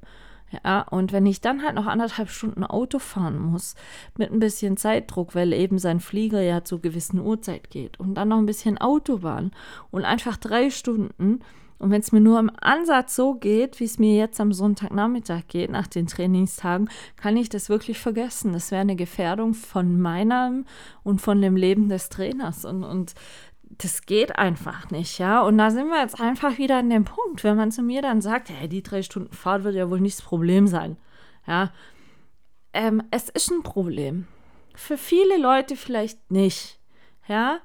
[0.64, 3.74] Ja, und wenn ich dann halt noch anderthalb Stunden Auto fahren muss,
[4.16, 8.28] mit ein bisschen Zeitdruck, weil eben sein Flieger ja zu gewissen Uhrzeit geht, und dann
[8.28, 9.52] noch ein bisschen Autobahn
[9.90, 11.40] und einfach drei Stunden,
[11.78, 15.48] und wenn es mir nur im Ansatz so geht, wie es mir jetzt am Sonntagnachmittag
[15.48, 18.52] geht, nach den Trainingstagen, kann ich das wirklich vergessen.
[18.52, 20.64] Das wäre eine Gefährdung von meinem
[21.02, 22.64] und von dem Leben des Trainers.
[22.64, 23.14] Und, und
[23.70, 25.42] das geht einfach nicht, ja.
[25.42, 28.20] Und da sind wir jetzt einfach wieder an dem Punkt, wenn man zu mir dann
[28.20, 30.96] sagt, hey, die drei Stunden Fahrt wird ja wohl nicht das Problem sein,
[31.46, 31.72] ja.
[32.72, 34.26] Ähm, es ist ein Problem.
[34.74, 36.80] Für viele Leute vielleicht nicht,
[37.28, 37.58] ja.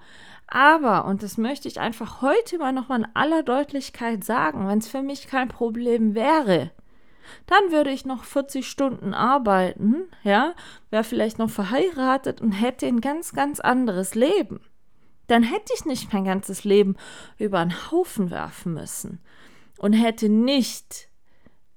[0.47, 4.87] Aber, und das möchte ich einfach heute mal nochmal in aller Deutlichkeit sagen, wenn es
[4.87, 6.71] für mich kein Problem wäre,
[7.45, 10.55] dann würde ich noch 40 Stunden arbeiten, ja,
[10.89, 14.61] wäre vielleicht noch verheiratet und hätte ein ganz, ganz anderes Leben
[15.29, 16.95] dann hätte ich nicht mein ganzes Leben
[17.37, 19.19] über einen Haufen werfen müssen
[19.77, 21.07] und hätte nicht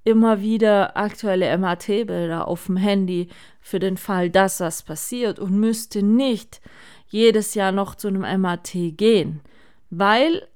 [0.03, 3.29] immer wieder aktuelle MAT-Bilder auf dem Handy
[3.61, 6.61] für den Fall, dass das passiert und müsste nicht
[7.07, 9.41] jedes Jahr noch zu einem MAT gehen,
[9.89, 10.47] weil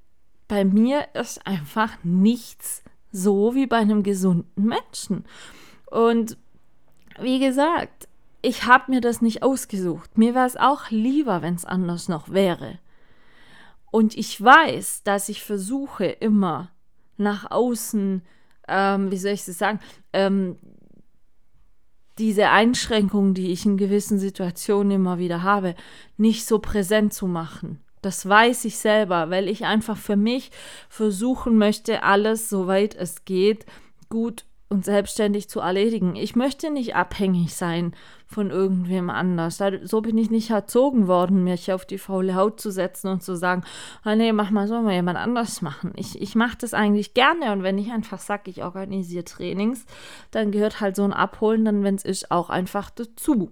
[0.47, 5.25] bei mir ist einfach nichts so wie bei einem gesunden Menschen.
[5.85, 6.37] Und
[7.19, 8.07] wie gesagt,
[8.41, 10.17] ich habe mir das nicht ausgesucht.
[10.17, 12.79] Mir wäre es auch lieber, wenn es anders noch wäre.
[13.91, 16.71] Und ich weiß, dass ich versuche immer
[17.17, 18.21] nach außen,
[18.67, 19.79] ähm, wie soll ich das sagen,
[20.13, 20.57] ähm,
[22.17, 25.75] diese Einschränkungen, die ich in gewissen Situationen immer wieder habe,
[26.17, 27.79] nicht so präsent zu machen.
[28.01, 30.51] Das weiß ich selber, weil ich einfach für mich
[30.89, 33.65] versuchen möchte, alles, soweit es geht,
[34.09, 36.15] gut und selbstständig zu erledigen.
[36.15, 37.93] Ich möchte nicht abhängig sein
[38.25, 39.61] von irgendwem anders.
[39.83, 43.37] So bin ich nicht erzogen worden, mich auf die faule Haut zu setzen und zu
[43.37, 43.63] sagen,
[44.05, 45.93] oh nee, mach mal so, mal jemand anders machen.
[45.95, 49.85] Ich, ich mache das eigentlich gerne und wenn ich einfach sage, ich organisiere Trainings,
[50.31, 53.51] dann gehört halt so ein Abholen, dann wenn es ist, auch einfach dazu.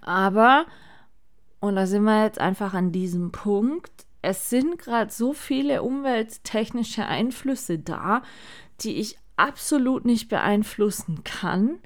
[0.00, 0.66] Aber,
[1.60, 7.06] und da sind wir jetzt einfach an diesem Punkt, es sind gerade so viele umwelttechnische
[7.06, 8.22] Einflüsse da,
[8.80, 11.78] die ich absolut nicht beeinflussen kann,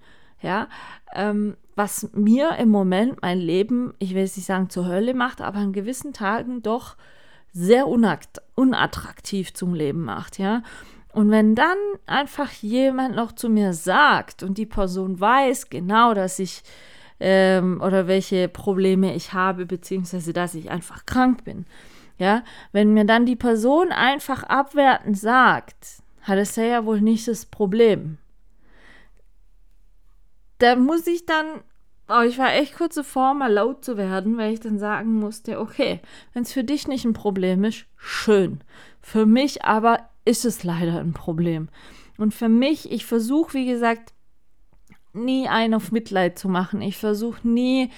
[0.43, 0.69] ja,
[1.15, 5.41] ähm, was mir im Moment mein Leben, ich will es nicht sagen zur Hölle macht,
[5.41, 6.97] aber an gewissen Tagen doch
[7.53, 10.63] sehr unattraktiv zum Leben macht, ja.
[11.13, 16.39] Und wenn dann einfach jemand noch zu mir sagt und die Person weiß genau, dass
[16.39, 16.63] ich
[17.19, 21.65] ähm, oder welche Probleme ich habe, beziehungsweise dass ich einfach krank bin,
[22.19, 22.43] ja,
[22.73, 28.19] wenn mir dann die Person einfach abwertend sagt, hat es ja wohl nicht das Problem.
[30.59, 31.63] Da muss ich dann
[32.09, 35.59] Aber ich war echt kurz davor, mal laut zu werden, weil ich dann sagen musste,
[35.59, 36.01] okay,
[36.33, 38.61] wenn es für dich nicht ein Problem ist, schön.
[39.01, 41.69] Für mich aber ist es leider ein Problem.
[42.17, 44.13] Und für mich, ich versuche, wie gesagt,
[45.13, 46.81] nie einen auf Mitleid zu machen.
[46.81, 47.91] Ich versuche nie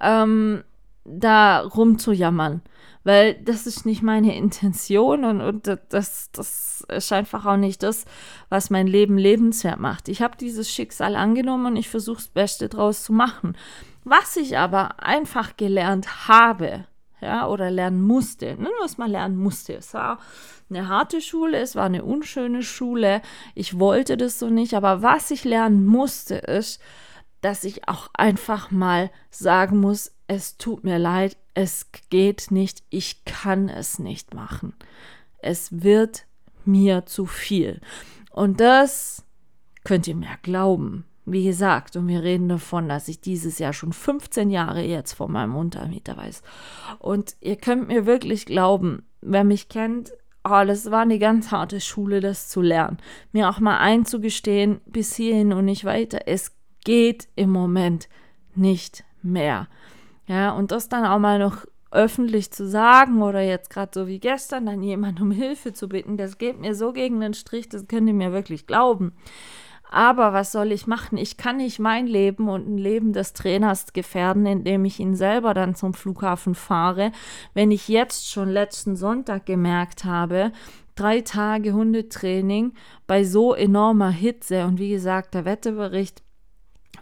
[0.00, 0.62] ähm,
[1.06, 2.62] da rumzujammern,
[3.04, 8.04] weil das ist nicht meine Intention und, und das, das ist einfach auch nicht das,
[8.48, 10.08] was mein Leben lebenswert macht.
[10.08, 13.56] Ich habe dieses Schicksal angenommen und ich versuche das Beste draus zu machen.
[14.04, 16.84] Was ich aber einfach gelernt habe,
[17.20, 20.18] ja, oder lernen musste, ne, was man lernen musste, es war
[20.68, 23.22] eine harte Schule, es war eine unschöne Schule,
[23.54, 26.80] ich wollte das so nicht, aber was ich lernen musste, ist,
[27.46, 33.24] dass ich auch einfach mal sagen muss, es tut mir leid, es geht nicht, ich
[33.24, 34.74] kann es nicht machen.
[35.38, 36.26] Es wird
[36.64, 37.80] mir zu viel.
[38.32, 39.22] Und das
[39.84, 41.04] könnt ihr mir glauben.
[41.24, 45.28] Wie gesagt, und wir reden davon, dass ich dieses Jahr schon 15 Jahre jetzt vor
[45.28, 46.42] meinem Untermieter weiß.
[46.98, 50.10] Und ihr könnt mir wirklich glauben, wer mich kennt,
[50.42, 52.98] oh, das war eine ganz harte Schule, das zu lernen.
[53.30, 56.26] Mir auch mal einzugestehen, bis hierhin und nicht weiter.
[56.26, 56.55] Es
[56.86, 58.08] geht im Moment
[58.54, 59.66] nicht mehr.
[60.28, 64.20] Ja, und das dann auch mal noch öffentlich zu sagen oder jetzt gerade so wie
[64.20, 67.88] gestern dann jemand um Hilfe zu bitten, das geht mir so gegen den Strich, das
[67.88, 69.12] könnt ihr mir wirklich glauben.
[69.90, 71.16] Aber was soll ich machen?
[71.16, 75.54] Ich kann nicht mein Leben und ein Leben des Trainers gefährden, indem ich ihn selber
[75.54, 77.12] dann zum Flughafen fahre,
[77.54, 80.52] wenn ich jetzt schon letzten Sonntag gemerkt habe,
[80.96, 82.74] drei Tage Hundetraining
[83.06, 86.25] bei so enormer Hitze und wie gesagt, der Wetterbericht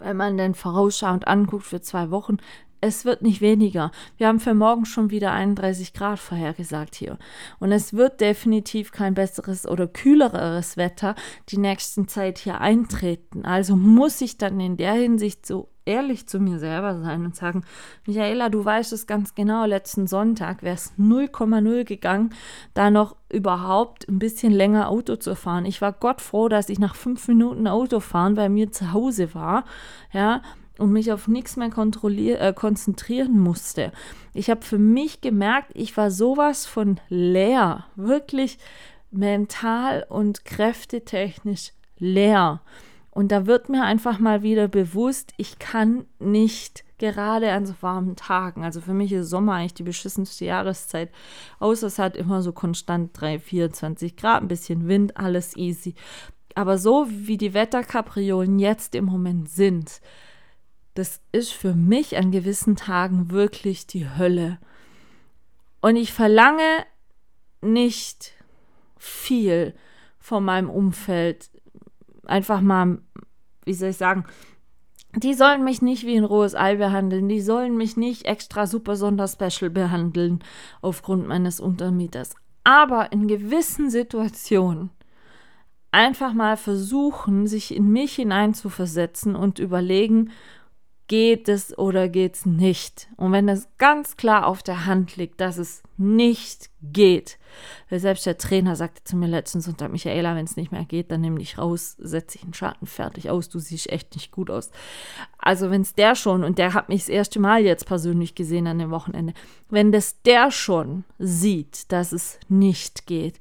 [0.00, 2.38] wenn man den vorausschauend anguckt für zwei Wochen,
[2.80, 3.90] es wird nicht weniger.
[4.18, 7.18] Wir haben für morgen schon wieder 31 Grad vorhergesagt hier.
[7.58, 11.14] Und es wird definitiv kein besseres oder kühleres Wetter
[11.48, 13.46] die nächsten Zeit hier eintreten.
[13.46, 17.64] Also muss ich dann in der Hinsicht so ehrlich zu mir selber sein und sagen,
[18.06, 22.30] Michaela, du weißt es ganz genau, letzten Sonntag wäre es 0,0 gegangen,
[22.72, 25.66] da noch überhaupt ein bisschen länger Auto zu fahren.
[25.66, 29.64] Ich war Gott froh, dass ich nach fünf Minuten Autofahren bei mir zu Hause war,
[30.12, 30.42] ja,
[30.78, 33.92] und mich auf nichts mehr äh, konzentrieren musste.
[34.32, 38.58] Ich habe für mich gemerkt, ich war sowas von leer, wirklich
[39.10, 42.60] mental und kräftetechnisch leer.
[43.14, 48.16] Und da wird mir einfach mal wieder bewusst, ich kann nicht gerade an so warmen
[48.16, 48.64] Tagen.
[48.64, 51.12] Also für mich ist Sommer eigentlich die beschissenste Jahreszeit.
[51.60, 55.94] Außer es hat immer so konstant 3, 24 Grad, ein bisschen Wind, alles easy.
[56.56, 60.00] Aber so wie die Wetterkapriolen jetzt im Moment sind,
[60.94, 64.58] das ist für mich an gewissen Tagen wirklich die Hölle.
[65.80, 66.84] Und ich verlange
[67.60, 68.32] nicht
[68.98, 69.74] viel
[70.18, 71.50] von meinem Umfeld.
[72.26, 72.98] Einfach mal,
[73.64, 74.24] wie soll ich sagen,
[75.16, 77.28] die sollen mich nicht wie ein rohes Ei behandeln.
[77.28, 80.40] Die sollen mich nicht extra super sonderspecial behandeln
[80.82, 82.34] aufgrund meines Untermieters.
[82.64, 84.90] Aber in gewissen Situationen
[85.92, 90.30] einfach mal versuchen, sich in mich hineinzuversetzen und überlegen,
[91.06, 93.08] geht es oder geht es nicht.
[93.16, 97.38] Und wenn es ganz klar auf der Hand liegt, dass es nicht geht,
[97.90, 101.10] weil selbst der Trainer sagte zu mir letztens unter Michaela, wenn es nicht mehr geht,
[101.10, 104.50] dann nimm dich raus, setz dich in Schatten, fertig aus, du siehst echt nicht gut
[104.50, 104.70] aus.
[105.38, 108.66] Also wenn es der schon, und der hat mich das erste Mal jetzt persönlich gesehen
[108.66, 109.34] an dem Wochenende,
[109.68, 113.38] wenn das der schon sieht, dass es nicht geht,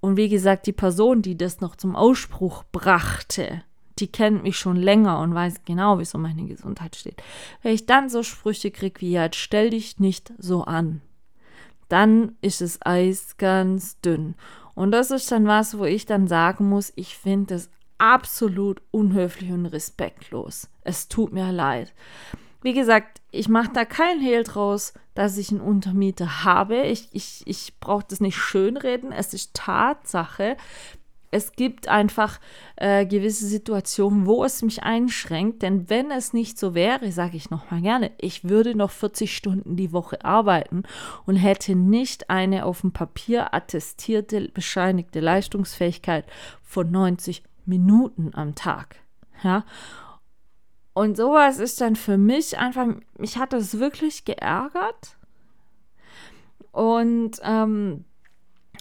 [0.00, 3.62] und wie gesagt, die Person, die das noch zum Ausspruch brachte,
[3.98, 7.22] die kennt mich schon länger und weiß genau, wie es um meine Gesundheit steht.
[7.62, 11.00] Wenn ich dann so Sprüche kriege wie jetzt, stell dich nicht so an,
[11.88, 14.34] dann ist das Eis ganz dünn.
[14.74, 19.50] Und das ist dann was, wo ich dann sagen muss, ich finde es absolut unhöflich
[19.50, 20.68] und respektlos.
[20.82, 21.94] Es tut mir leid.
[22.62, 26.82] Wie gesagt, ich mache da kein Hehl draus, dass ich einen Untermieter habe.
[26.82, 29.12] Ich, ich, ich brauche das nicht schönreden.
[29.12, 30.56] Es ist Tatsache,
[31.30, 32.40] es gibt einfach
[32.76, 35.62] äh, gewisse Situationen, wo es mich einschränkt.
[35.62, 39.76] Denn wenn es nicht so wäre, sage ich nochmal gerne, ich würde noch 40 Stunden
[39.76, 40.84] die Woche arbeiten
[41.24, 46.24] und hätte nicht eine auf dem Papier attestierte, bescheinigte Leistungsfähigkeit
[46.62, 48.96] von 90 Minuten am Tag.
[49.42, 49.64] Ja.
[50.94, 52.86] Und sowas ist dann für mich einfach,
[53.18, 55.18] mich hat das wirklich geärgert.
[56.72, 58.04] Und ähm,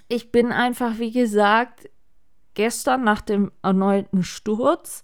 [0.07, 1.89] ich bin einfach, wie gesagt,
[2.55, 5.03] gestern nach dem erneuten Sturz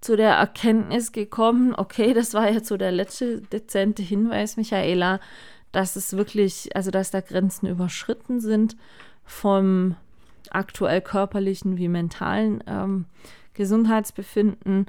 [0.00, 5.20] zu der Erkenntnis gekommen, okay, das war jetzt so der letzte dezente Hinweis, Michaela,
[5.70, 8.76] dass es wirklich, also dass da Grenzen überschritten sind
[9.24, 9.94] vom
[10.50, 13.06] aktuell körperlichen wie mentalen ähm,
[13.54, 14.86] Gesundheitsbefinden.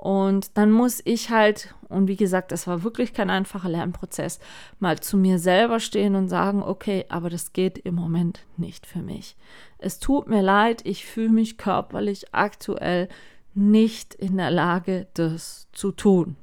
[0.00, 4.40] Und dann muss ich halt, und wie gesagt, es war wirklich kein einfacher Lernprozess,
[4.78, 9.00] mal zu mir selber stehen und sagen, okay, aber das geht im Moment nicht für
[9.00, 9.36] mich.
[9.76, 13.10] Es tut mir leid, ich fühle mich körperlich aktuell
[13.52, 16.36] nicht in der Lage, das zu tun.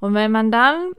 [0.00, 0.92] Und wenn man dann,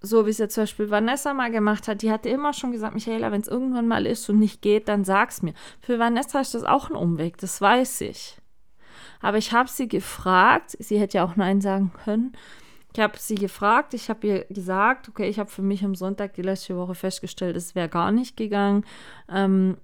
[0.00, 2.94] so wie es jetzt zum Beispiel Vanessa mal gemacht hat, die hatte immer schon gesagt,
[2.94, 5.54] Michaela, wenn es irgendwann mal ist und nicht geht, dann sag's mir.
[5.80, 8.36] Für Vanessa ist das auch ein Umweg, das weiß ich.
[9.20, 12.32] Aber ich habe sie gefragt, sie hätte ja auch Nein sagen können.
[12.92, 16.34] Ich habe sie gefragt, ich habe ihr gesagt, okay, ich habe für mich am Sonntag
[16.34, 18.84] die letzte Woche festgestellt, es wäre gar nicht gegangen.
[19.28, 19.76] Ähm,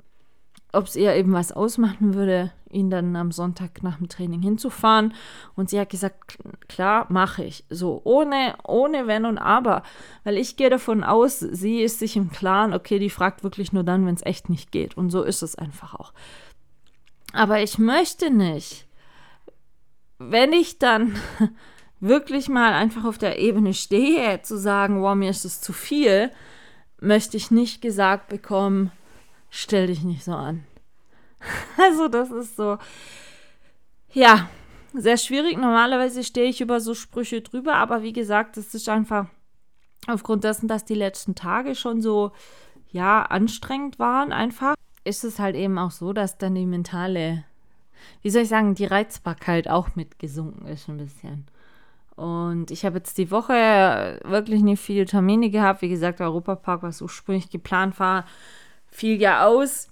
[0.72, 5.14] ob es ihr eben was ausmachen würde, ihn dann am Sonntag nach dem Training hinzufahren.
[5.54, 7.64] Und sie hat gesagt, klar, mache ich.
[7.70, 9.82] So, ohne, ohne Wenn und Aber.
[10.24, 13.84] Weil ich gehe davon aus, sie ist sich im Klaren, okay, die fragt wirklich nur
[13.84, 14.96] dann, wenn es echt nicht geht.
[14.96, 16.12] Und so ist es einfach auch.
[17.32, 18.85] Aber ich möchte nicht,
[20.18, 21.16] wenn ich dann
[22.00, 26.30] wirklich mal einfach auf der Ebene stehe, zu sagen, wow, mir ist es zu viel,
[27.00, 28.90] möchte ich nicht gesagt bekommen,
[29.50, 30.64] stell dich nicht so an.
[31.78, 32.78] Also das ist so,
[34.12, 34.48] ja,
[34.94, 35.58] sehr schwierig.
[35.58, 39.26] Normalerweise stehe ich über so Sprüche drüber, aber wie gesagt, es ist einfach
[40.06, 42.32] aufgrund dessen, dass die letzten Tage schon so,
[42.90, 44.74] ja, anstrengend waren einfach,
[45.04, 47.44] ist es halt eben auch so, dass dann die mentale
[48.22, 51.46] wie soll ich sagen, die Reizbarkeit auch mitgesunken ist ein bisschen.
[52.16, 55.82] Und ich habe jetzt die Woche wirklich nicht viele Termine gehabt.
[55.82, 58.24] Wie gesagt, der Europapark, was ursprünglich geplant war,
[58.88, 59.88] fiel ja aus.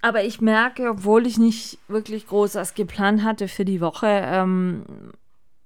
[0.00, 4.84] Aber ich merke, obwohl ich nicht wirklich groß was geplant hatte für die Woche, ähm,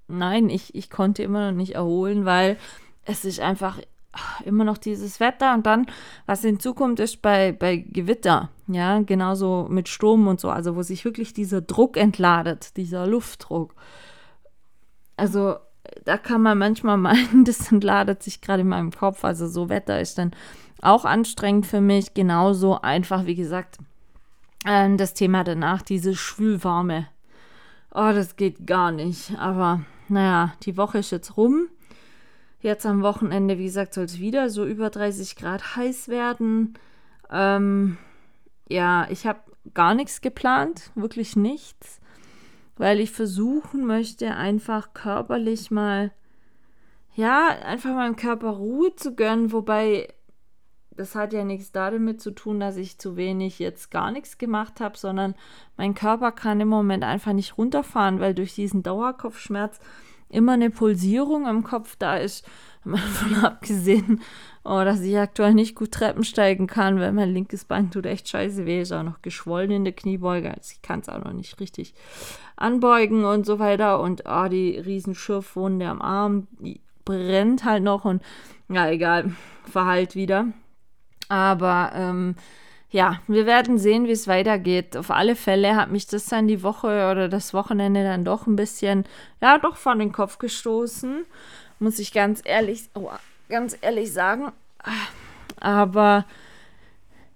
[0.08, 2.56] nein, ich, ich konnte immer noch nicht erholen, weil
[3.04, 3.78] es ist einfach
[4.44, 5.86] immer noch dieses Wetter und dann,
[6.26, 11.04] was hinzukommt, ist bei, bei Gewitter, ja, genauso mit Sturm und so, also wo sich
[11.04, 13.74] wirklich dieser Druck entladet, dieser Luftdruck.
[15.16, 15.56] Also
[16.04, 20.00] da kann man manchmal meinen, das entladet sich gerade in meinem Kopf, also so Wetter
[20.00, 20.32] ist dann
[20.82, 23.78] auch anstrengend für mich, genauso einfach, wie gesagt,
[24.66, 27.08] äh, das Thema danach, diese schwülwarme.
[27.94, 31.68] Oh, das geht gar nicht, aber naja, die Woche ist jetzt rum
[32.64, 36.72] Jetzt am Wochenende, wie gesagt, soll es wieder so über 30 Grad heiß werden.
[37.30, 37.98] Ähm,
[38.70, 39.40] ja, ich habe
[39.74, 42.00] gar nichts geplant, wirklich nichts,
[42.78, 46.10] weil ich versuchen möchte, einfach körperlich mal,
[47.14, 50.08] ja, einfach meinem Körper Ruhe zu gönnen, wobei
[50.90, 54.80] das hat ja nichts damit zu tun, dass ich zu wenig jetzt gar nichts gemacht
[54.80, 55.34] habe, sondern
[55.76, 59.80] mein Körper kann im Moment einfach nicht runterfahren, weil durch diesen Dauerkopfschmerz
[60.28, 62.46] immer eine Pulsierung im Kopf da ist.
[62.84, 64.20] Davon abgesehen,
[64.62, 68.28] oh, dass ich aktuell nicht gut Treppen steigen kann, weil mein linkes Bein tut echt
[68.28, 68.82] scheiße weh.
[68.82, 70.50] Ist auch noch geschwollen in der Kniebeuge.
[70.50, 71.94] Also ich kann es auch noch nicht richtig
[72.56, 74.00] anbeugen und so weiter.
[74.00, 78.22] Und oh, die riesen Schürfwunde am Arm, die brennt halt noch und
[78.68, 79.32] ja, egal,
[79.70, 80.46] verheilt wieder.
[81.28, 82.34] Aber ähm,
[82.94, 84.96] ja, wir werden sehen, wie es weitergeht.
[84.96, 88.54] Auf alle Fälle hat mich das dann die Woche oder das Wochenende dann doch ein
[88.54, 89.04] bisschen,
[89.40, 91.24] ja, doch vor den Kopf gestoßen.
[91.80, 93.10] Muss ich ganz ehrlich, oh,
[93.48, 94.52] ganz ehrlich sagen.
[95.58, 96.24] Aber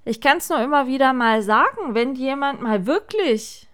[0.05, 3.67] ich kann es nur immer wieder mal sagen, wenn jemand mal wirklich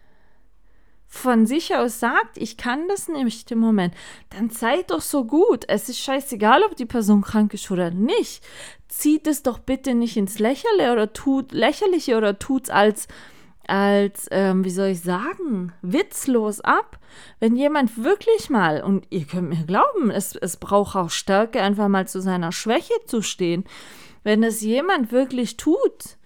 [1.14, 3.94] von sich aus sagt, ich kann das nicht im Moment,
[4.30, 5.64] dann seid doch so gut.
[5.68, 8.44] Es ist scheißegal, ob die Person krank ist oder nicht.
[8.88, 13.08] Zieht es doch bitte nicht ins Lächerliche oder tut lächerliche oder tut's als
[13.66, 16.98] als, ähm, wie soll ich sagen, witzlos ab.
[17.40, 21.88] Wenn jemand wirklich mal, und ihr könnt mir glauben, es, es braucht auch Stärke, einfach
[21.88, 23.64] mal zu seiner Schwäche zu stehen.
[24.22, 26.18] Wenn es jemand wirklich tut,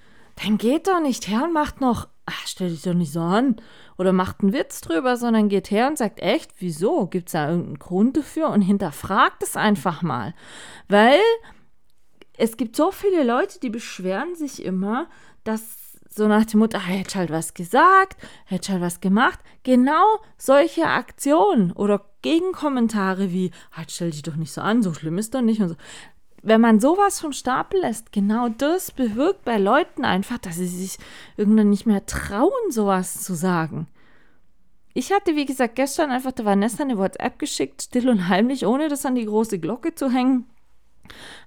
[0.42, 3.57] dann geht doch nicht her und macht noch, ach, stell dich doch nicht so an
[3.99, 7.07] oder macht einen Witz drüber, sondern geht her und sagt, echt, wieso?
[7.07, 8.49] Gibt es da irgendeinen Grund dafür?
[8.51, 10.35] Und hinterfragt es einfach mal.
[10.89, 11.21] Weil
[12.37, 15.09] es gibt so viele Leute, die beschweren sich immer,
[15.43, 19.41] dass so nach dem Motto, ah, hätte halt was gesagt, hätte halt was gemacht.
[19.65, 20.05] Genau
[20.37, 25.35] solche Aktionen oder Gegenkommentare wie, halt stell dich doch nicht so an, so schlimm ist
[25.35, 25.77] doch nicht und so
[26.42, 30.98] wenn man sowas vom Stapel lässt, genau das bewirkt bei Leuten einfach, dass sie sich
[31.37, 33.88] irgendwann nicht mehr trauen, sowas zu sagen.
[34.94, 38.88] Ich hatte, wie gesagt, gestern einfach der Vanessa eine WhatsApp geschickt, still und heimlich, ohne
[38.88, 40.46] das an die große Glocke zu hängen,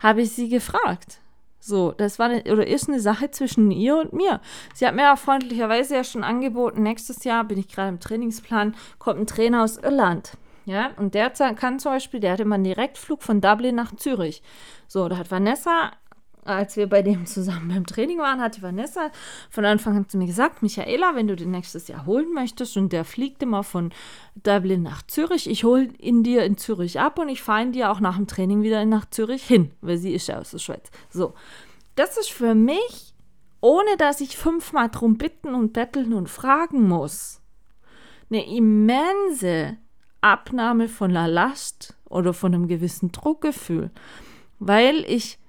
[0.02, 1.20] habe ich sie gefragt.
[1.60, 4.42] So, das war eine, oder ist eine Sache zwischen ihr und mir.
[4.74, 8.76] Sie hat mir auch freundlicherweise ja schon angeboten, nächstes Jahr bin ich gerade im Trainingsplan,
[8.98, 10.38] kommt ein Trainer aus Irland.
[10.66, 14.44] Ja, und der kann zum Beispiel, der hatte immer einen Direktflug von Dublin nach Zürich.
[14.88, 15.92] So, da hat Vanessa
[16.44, 19.12] als wir bei dem zusammen beim Training waren, hat die Vanessa
[19.50, 22.92] von Anfang an zu mir gesagt, Michaela, wenn du den nächstes Jahr holen möchtest und
[22.92, 23.92] der fliegt immer von
[24.36, 27.92] Dublin nach Zürich, ich hole ihn dir in Zürich ab und ich fahre ihn dir
[27.92, 30.90] auch nach dem Training wieder nach Zürich hin, weil sie ist ja aus der Schweiz.
[31.10, 31.34] So,
[31.96, 33.14] das ist für mich,
[33.60, 37.42] ohne dass ich fünfmal drum bitten und betteln und fragen muss,
[38.30, 39.78] eine immense
[40.22, 43.90] Abnahme von der Last oder von einem gewissen Druckgefühl,
[44.60, 45.40] weil ich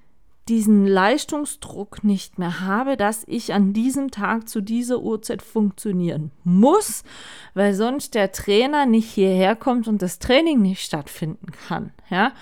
[0.49, 7.05] diesen Leistungsdruck nicht mehr habe, dass ich an diesem Tag zu dieser Uhrzeit funktionieren muss,
[7.55, 11.93] weil sonst der Trainer nicht hierher kommt und das Training nicht stattfinden kann.
[12.11, 12.33] Ja?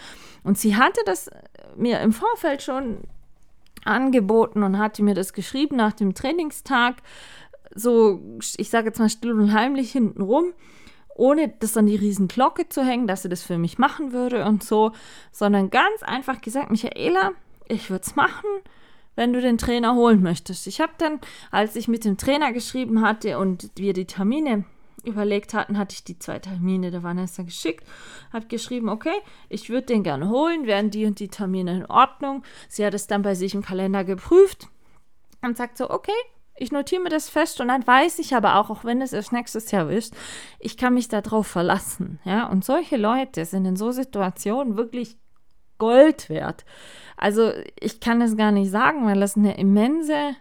[0.42, 1.30] Und sie hatte das
[1.76, 2.98] mir im Vorfeld schon
[3.84, 6.96] angeboten und hatte mir das geschrieben nach dem Trainingstag,
[7.74, 8.20] so,
[8.56, 10.52] ich sage jetzt mal still und heimlich hinten rum
[11.14, 14.62] ohne das an die Riesenglocke zu hängen, dass sie das für mich machen würde und
[14.62, 14.92] so,
[15.32, 17.32] sondern ganz einfach gesagt, Michaela,
[17.68, 18.48] ich würde es machen,
[19.16, 20.66] wenn du den Trainer holen möchtest.
[20.66, 24.64] Ich habe dann, als ich mit dem Trainer geschrieben hatte und wir die Termine
[25.04, 27.86] überlegt hatten, hatte ich die zwei Termine der Vanessa geschickt,
[28.32, 29.14] habe geschrieben, okay,
[29.48, 32.42] ich würde den gerne holen, wären die und die Termine in Ordnung.
[32.68, 34.68] Sie hat es dann bei sich im Kalender geprüft
[35.42, 36.12] und sagt so, okay,
[36.60, 39.32] ich notiere mir das fest und dann weiß ich aber auch, auch wenn es erst
[39.32, 40.14] nächstes Jahr ist,
[40.58, 42.20] ich kann mich darauf verlassen.
[42.24, 45.16] Ja, und solche Leute sind in so Situationen wirklich
[45.78, 46.64] Gold wert.
[47.16, 50.36] Also ich kann es gar nicht sagen, weil das eine immense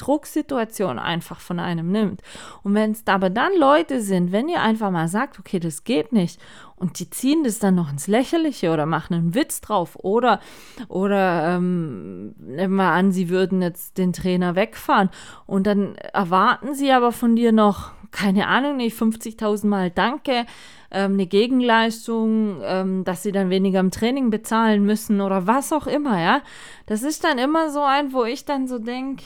[0.00, 2.22] Drucksituation einfach von einem nimmt.
[2.62, 6.12] Und wenn es aber dann Leute sind, wenn ihr einfach mal sagt, okay, das geht
[6.12, 6.40] nicht
[6.80, 10.40] und die ziehen das dann noch ins Lächerliche oder machen einen Witz drauf oder,
[10.88, 15.10] oder ähm, nehmen wir an, sie würden jetzt den Trainer wegfahren
[15.46, 20.46] und dann erwarten sie aber von dir noch, keine Ahnung, nicht 50.000 Mal Danke,
[20.90, 25.86] ähm, eine Gegenleistung, ähm, dass sie dann weniger im Training bezahlen müssen oder was auch
[25.86, 26.40] immer, ja.
[26.86, 29.24] Das ist dann immer so ein, wo ich dann so denke,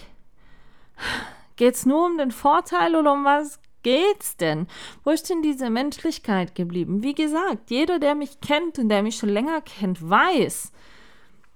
[1.56, 4.66] Geht es nur um den Vorteil oder um was geht's denn?
[5.04, 7.02] Wo ist denn diese Menschlichkeit geblieben?
[7.02, 10.72] Wie gesagt, jeder, der mich kennt und der mich schon länger kennt, weiß,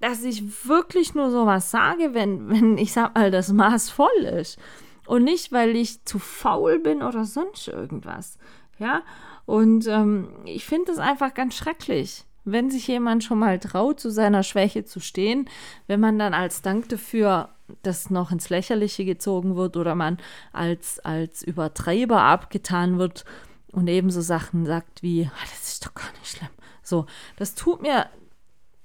[0.00, 4.58] dass ich wirklich nur sowas sage, wenn, wenn ich sag mal, das Maß voll ist.
[5.06, 8.38] Und nicht, weil ich zu faul bin oder sonst irgendwas.
[8.78, 9.02] Ja,
[9.46, 14.10] und ähm, ich finde es einfach ganz schrecklich wenn sich jemand schon mal traut, zu
[14.10, 15.48] seiner Schwäche zu stehen,
[15.86, 17.50] wenn man dann als Dank dafür
[17.82, 20.18] das noch ins Lächerliche gezogen wird oder man
[20.52, 23.24] als, als Übertreiber abgetan wird
[23.72, 26.48] und ebenso Sachen sagt wie, ah, das ist doch gar nicht schlimm.
[26.82, 27.06] So,
[27.36, 28.06] das tut mir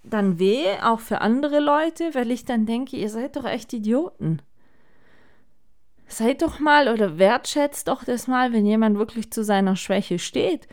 [0.03, 4.41] dann weh, auch für andere Leute, weil ich dann denke, ihr seid doch echt Idioten.
[6.07, 10.67] Seid doch mal oder wertschätzt doch das mal, wenn jemand wirklich zu seiner Schwäche steht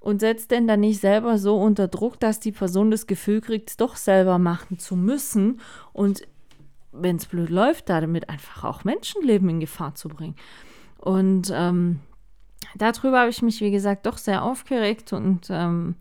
[0.00, 3.70] und setzt denn dann nicht selber so unter Druck, dass die Person das Gefühl kriegt,
[3.70, 5.60] es doch selber machen zu müssen
[5.92, 6.22] und
[7.02, 10.36] wenn es blöd läuft, damit einfach auch Menschenleben in Gefahr zu bringen.
[10.98, 12.00] Und ähm,
[12.74, 15.94] darüber habe ich mich, wie gesagt, doch sehr aufgeregt und ähm,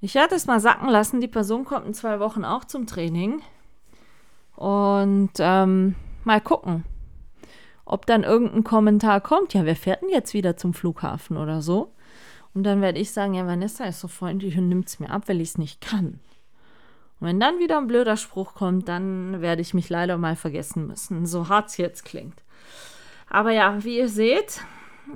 [0.00, 1.20] ich werde es mal sacken lassen.
[1.20, 3.40] Die Person kommt in zwei Wochen auch zum Training
[4.56, 6.84] und ähm, mal gucken,
[7.84, 9.54] ob dann irgendein Kommentar kommt.
[9.54, 11.92] Ja, wer fährt denn jetzt wieder zum Flughafen oder so?
[12.54, 15.24] Und dann werde ich sagen, ja, Vanessa ist so freundlich und nimmt es mir ab,
[15.26, 16.20] weil ich es nicht kann.
[17.20, 20.86] Und wenn dann wieder ein blöder Spruch kommt, dann werde ich mich leider mal vergessen
[20.86, 22.42] müssen, so hart es jetzt klingt.
[23.28, 24.60] Aber ja, wie ihr seht,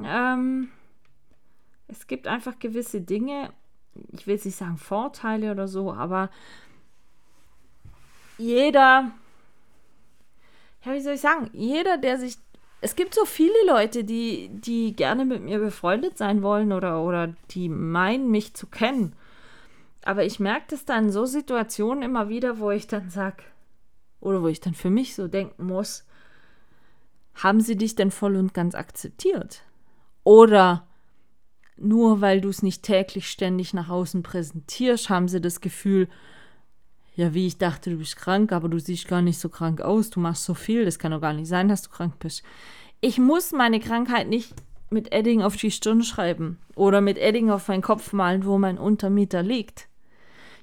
[0.05, 0.71] ähm,
[1.89, 3.53] es gibt einfach gewisse Dinge,
[4.13, 6.31] ich will jetzt nicht sagen Vorteile oder so, aber
[8.39, 9.11] jeder,
[10.85, 12.39] ja, wie soll ich sagen, jeder, der sich
[12.81, 17.35] es gibt so viele Leute, die, die gerne mit mir befreundet sein wollen oder, oder
[17.51, 19.15] die meinen, mich zu kennen.
[20.03, 23.43] Aber ich merke das dann in so Situationen immer wieder, wo ich dann sage,
[24.21, 26.07] oder wo ich dann für mich so denken muss,
[27.35, 29.63] haben sie dich denn voll und ganz akzeptiert?
[30.25, 30.87] Oder
[31.77, 36.09] nur weil du es nicht täglich ständig nach außen präsentierst, haben sie das Gefühl,
[37.17, 40.11] ja, wie ich dachte, du bist krank, aber du siehst gar nicht so krank aus,
[40.11, 42.43] du machst so viel, das kann doch gar nicht sein, dass du krank bist.
[43.01, 44.55] Ich muss meine Krankheit nicht
[44.91, 48.79] mit Edding auf die Stirn schreiben oder mit Edding auf meinen Kopf malen, wo mein
[48.79, 49.89] Untermieter liegt.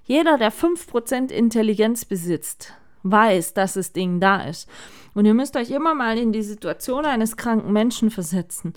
[0.07, 4.69] Jeder, der 5% Intelligenz besitzt, weiß, dass das Ding da ist.
[5.13, 8.73] Und ihr müsst euch immer mal in die Situation eines kranken Menschen versetzen.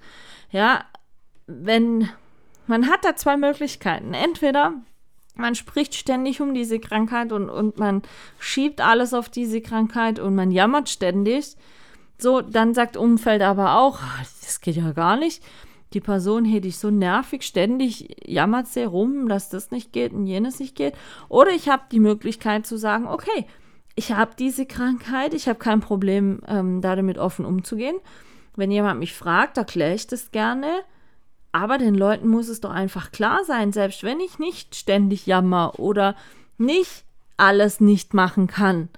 [0.51, 0.85] Ja,
[1.47, 2.09] wenn
[2.66, 4.12] man hat da zwei Möglichkeiten.
[4.12, 4.74] Entweder
[5.35, 8.03] man spricht ständig um diese Krankheit und, und man
[8.39, 11.57] schiebt alles auf diese Krankheit und man jammert ständig.
[12.18, 15.43] So, dann sagt Umfeld aber auch, ah, das geht ja gar nicht.
[15.93, 20.26] Die Person hätte ich so nervig, ständig jammert sie rum, dass das nicht geht und
[20.26, 20.95] jenes nicht geht.
[21.28, 23.47] Oder ich habe die Möglichkeit zu sagen, okay,
[23.97, 27.97] ich habe diese Krankheit, ich habe kein Problem, ähm, damit offen umzugehen.
[28.55, 30.68] Wenn jemand mich fragt, erkläre ich das gerne.
[31.53, 35.80] Aber den Leuten muss es doch einfach klar sein, selbst wenn ich nicht ständig jammer
[35.80, 36.14] oder
[36.59, 37.05] nicht
[37.36, 38.88] alles nicht machen kann.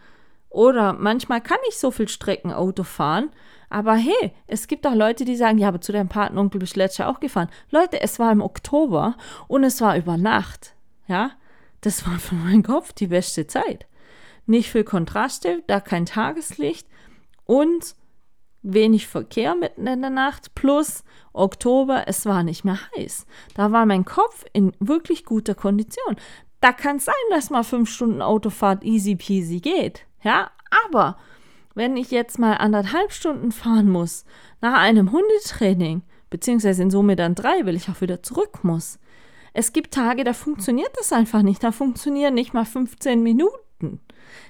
[0.52, 3.30] Oder manchmal kann ich so viel Strecken Auto fahren,
[3.70, 6.80] aber hey, es gibt auch Leute, die sagen, ja, aber zu deinem Patenonkel bist du
[6.80, 7.48] letztes Jahr auch gefahren.
[7.70, 9.16] Leute, es war im Oktober
[9.48, 10.74] und es war über Nacht.
[11.08, 11.30] Ja,
[11.80, 13.86] das war für meinen Kopf die beste Zeit.
[14.44, 16.86] Nicht viel Kontraste, da kein Tageslicht
[17.46, 17.94] und
[18.60, 23.24] wenig Verkehr mitten in der Nacht plus Oktober, es war nicht mehr heiß.
[23.54, 26.16] Da war mein Kopf in wirklich guter Kondition.
[26.60, 30.06] Da kann es sein, dass mal fünf Stunden Autofahrt easy peasy geht.
[30.22, 30.50] Ja,
[30.86, 31.16] aber
[31.74, 34.24] wenn ich jetzt mal anderthalb Stunden fahren muss
[34.60, 38.98] nach einem Hundetraining, beziehungsweise in Summe dann drei, weil ich auch wieder zurück muss.
[39.52, 41.62] Es gibt Tage, da funktioniert das einfach nicht.
[41.62, 44.00] Da funktionieren nicht mal 15 Minuten.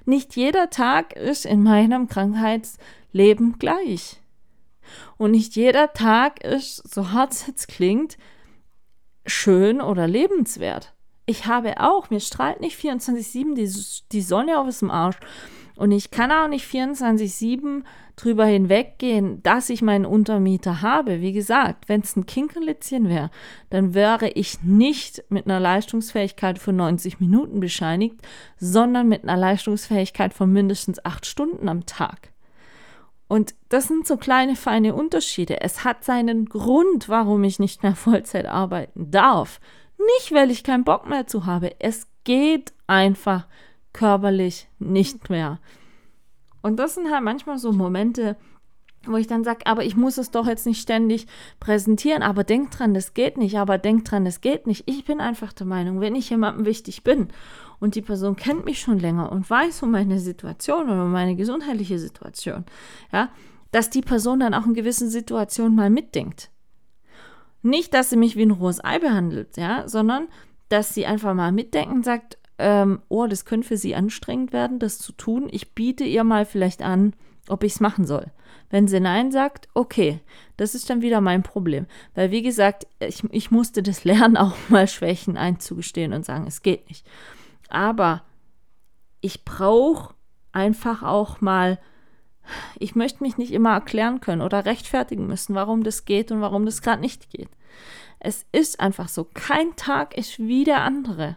[0.04, 4.20] Nicht jeder Tag ist in meinem Krankheitsleben gleich.
[5.16, 8.16] Und nicht jeder Tag ist, so hart es jetzt klingt,
[9.26, 10.92] schön oder lebenswert.
[11.26, 13.72] Ich habe auch, mir strahlt nicht 24-7 die,
[14.12, 15.18] die Sonne aus dem Arsch.
[15.76, 17.82] Und ich kann auch nicht 24-7
[18.16, 21.20] drüber hinweggehen, dass ich meinen Untermieter habe.
[21.20, 23.30] Wie gesagt, wenn es ein Kinkerlitzchen wäre,
[23.70, 28.16] dann wäre ich nicht mit einer Leistungsfähigkeit von 90 Minuten bescheinigt,
[28.58, 32.32] sondern mit einer Leistungsfähigkeit von mindestens 8 Stunden am Tag.
[33.32, 35.62] Und das sind so kleine, feine Unterschiede.
[35.62, 39.58] Es hat seinen Grund, warum ich nicht mehr Vollzeit arbeiten darf.
[40.18, 41.80] Nicht, weil ich keinen Bock mehr zu habe.
[41.80, 43.46] Es geht einfach
[43.92, 45.58] körperlich nicht mehr.
[46.62, 48.36] Und das sind halt manchmal so Momente,
[49.04, 51.26] wo ich dann sage, aber ich muss es doch jetzt nicht ständig
[51.58, 54.84] präsentieren, aber denk dran, das geht nicht, aber denk dran, das geht nicht.
[54.86, 57.28] Ich bin einfach der Meinung, wenn ich jemandem wichtig bin
[57.80, 61.34] und die Person kennt mich schon länger und weiß um meine Situation oder um meine
[61.34, 62.64] gesundheitliche Situation,
[63.12, 63.30] ja,
[63.72, 66.50] dass die Person dann auch in gewissen Situationen mal mitdenkt.
[67.62, 70.28] Nicht, dass sie mich wie ein rohes Ei behandelt, ja, sondern
[70.68, 74.98] dass sie einfach mal mitdenken sagt, ähm, oh, das könnte für sie anstrengend werden, das
[74.98, 75.48] zu tun.
[75.50, 77.12] Ich biete ihr mal vielleicht an,
[77.48, 78.30] ob ich es machen soll.
[78.70, 80.20] Wenn sie Nein sagt, okay,
[80.56, 81.86] das ist dann wieder mein Problem.
[82.14, 86.62] Weil, wie gesagt, ich, ich musste das lernen, auch mal Schwächen einzugestehen und sagen, es
[86.62, 87.04] geht nicht.
[87.68, 88.22] Aber
[89.20, 90.14] ich brauche
[90.52, 91.80] einfach auch mal,
[92.78, 96.64] ich möchte mich nicht immer erklären können oder rechtfertigen müssen, warum das geht und warum
[96.64, 97.50] das gerade nicht geht.
[98.20, 101.36] Es ist einfach so, kein Tag ist wie der andere.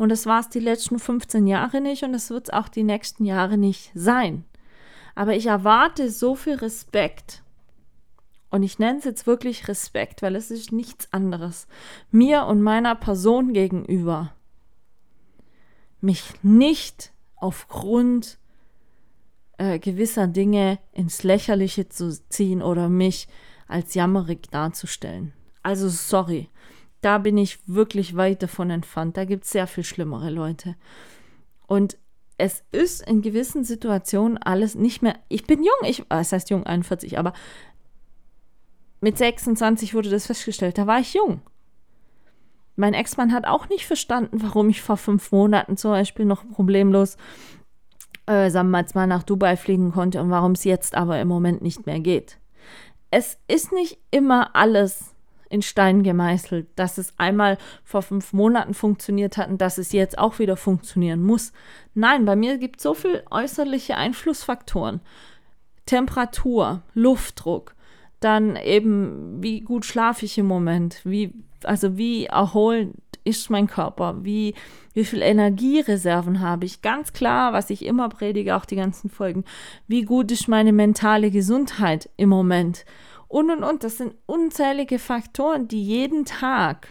[0.00, 2.84] Und das war es die letzten 15 Jahre nicht und es wird es auch die
[2.84, 4.46] nächsten Jahre nicht sein.
[5.14, 7.42] Aber ich erwarte so viel Respekt.
[8.48, 11.66] Und ich nenne es jetzt wirklich Respekt, weil es ist nichts anderes.
[12.10, 14.32] Mir und meiner Person gegenüber.
[16.00, 18.38] Mich nicht aufgrund
[19.58, 23.28] äh, gewisser Dinge ins Lächerliche zu ziehen oder mich
[23.68, 25.34] als jammerig darzustellen.
[25.62, 26.48] Also sorry.
[27.00, 29.16] Da bin ich wirklich weit davon entfernt.
[29.16, 30.76] Da gibt es sehr viel schlimmere Leute.
[31.66, 31.96] Und
[32.36, 35.16] es ist in gewissen Situationen alles nicht mehr.
[35.28, 37.32] Ich bin jung, ich, das heißt jung, 41, aber
[39.00, 41.42] mit 26 wurde das festgestellt, da war ich jung.
[42.76, 47.16] Mein Ex-Mann hat auch nicht verstanden, warum ich vor fünf Monaten zum Beispiel noch problemlos,
[48.26, 51.60] äh, sagen wir mal, nach Dubai fliegen konnte und warum es jetzt aber im Moment
[51.60, 52.38] nicht mehr geht.
[53.10, 55.14] Es ist nicht immer alles
[55.50, 60.16] in Stein gemeißelt, dass es einmal vor fünf Monaten funktioniert hat und dass es jetzt
[60.16, 61.52] auch wieder funktionieren muss.
[61.92, 65.00] Nein, bei mir gibt es so viele äußerliche Einflussfaktoren.
[65.86, 67.74] Temperatur, Luftdruck,
[68.20, 71.32] dann eben, wie gut schlafe ich im Moment, wie,
[71.64, 72.94] also wie erholend
[73.24, 74.54] ist mein Körper, wie,
[74.94, 76.80] wie viel Energiereserven habe ich.
[76.80, 79.44] Ganz klar, was ich immer predige, auch die ganzen Folgen.
[79.88, 82.84] Wie gut ist meine mentale Gesundheit im Moment?
[83.30, 83.84] Und und und.
[83.84, 86.88] Das sind unzählige Faktoren, die jeden Tag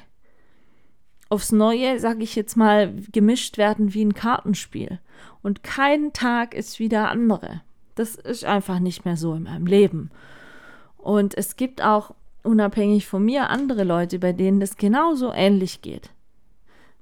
[1.28, 5.00] aufs Neue, sage ich jetzt mal, gemischt werden wie ein Kartenspiel.
[5.44, 7.62] Und kein Tag ist wie der andere.
[7.96, 10.12] Das ist einfach nicht mehr so in meinem Leben.
[10.98, 16.10] Und es gibt auch, unabhängig von mir, andere Leute, bei denen das genauso ähnlich geht.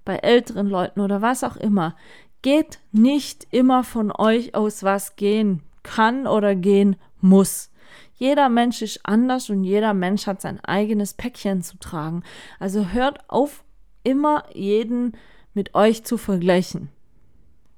[0.04, 1.96] Bei älteren Leuten oder was auch immer.
[2.42, 7.70] Geht nicht immer von euch aus, was gehen kann oder gehen muss.
[8.18, 12.24] Jeder Mensch ist anders und jeder Mensch hat sein eigenes Päckchen zu tragen.
[12.60, 13.64] Also hört auf,
[14.04, 15.16] immer jeden
[15.54, 16.90] mit euch zu vergleichen.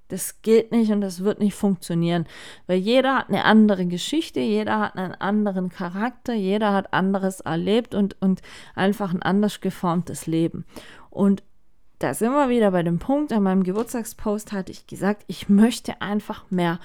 [0.09, 2.25] Das geht nicht und das wird nicht funktionieren,
[2.65, 7.93] weil jeder hat eine andere Geschichte, jeder hat einen anderen Charakter, jeder hat anderes erlebt
[7.93, 8.41] und, und
[8.73, 10.65] einfach ein anders geformtes Leben.
[11.11, 11.43] Und
[11.99, 16.01] da sind wir wieder bei dem Punkt, an meinem Geburtstagspost hatte ich gesagt, ich möchte
[16.01, 16.79] einfach mehr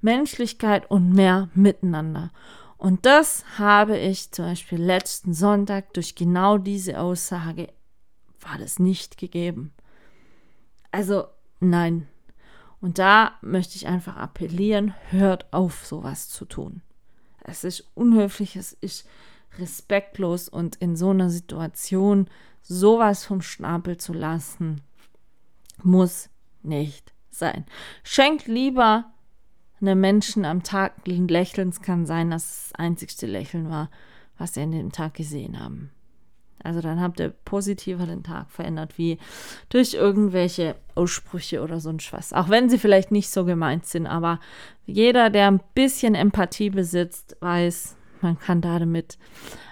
[0.00, 2.30] Menschlichkeit und mehr Miteinander.
[2.78, 7.68] Und das habe ich zum Beispiel letzten Sonntag durch genau diese Aussage,
[8.40, 9.72] war das nicht gegeben.
[10.92, 11.24] Also
[11.58, 12.06] nein.
[12.80, 16.80] Und da möchte ich einfach appellieren, hört auf, sowas zu tun.
[17.42, 19.08] Es ist unhöflich, es ist
[19.58, 22.28] respektlos und in so einer Situation
[22.62, 24.82] sowas vom Schnabel zu lassen,
[25.82, 26.28] muss
[26.62, 27.64] nicht sein.
[28.04, 29.10] Schenkt lieber
[29.80, 31.68] einem Menschen am Tag ein Lächeln.
[31.70, 33.90] Es kann sein, dass das einzigste Lächeln war,
[34.36, 35.90] was sie in dem Tag gesehen haben.
[36.62, 39.18] Also dann habt ihr positiver den Tag verändert, wie
[39.68, 42.32] durch irgendwelche Aussprüche oder so ein Schwaß.
[42.32, 44.40] Auch wenn sie vielleicht nicht so gemeint sind, aber
[44.84, 49.18] jeder, der ein bisschen Empathie besitzt, weiß, man kann damit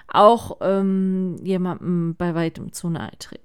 [0.08, 3.42] auch ähm, jemandem bei weitem zu nahe treten.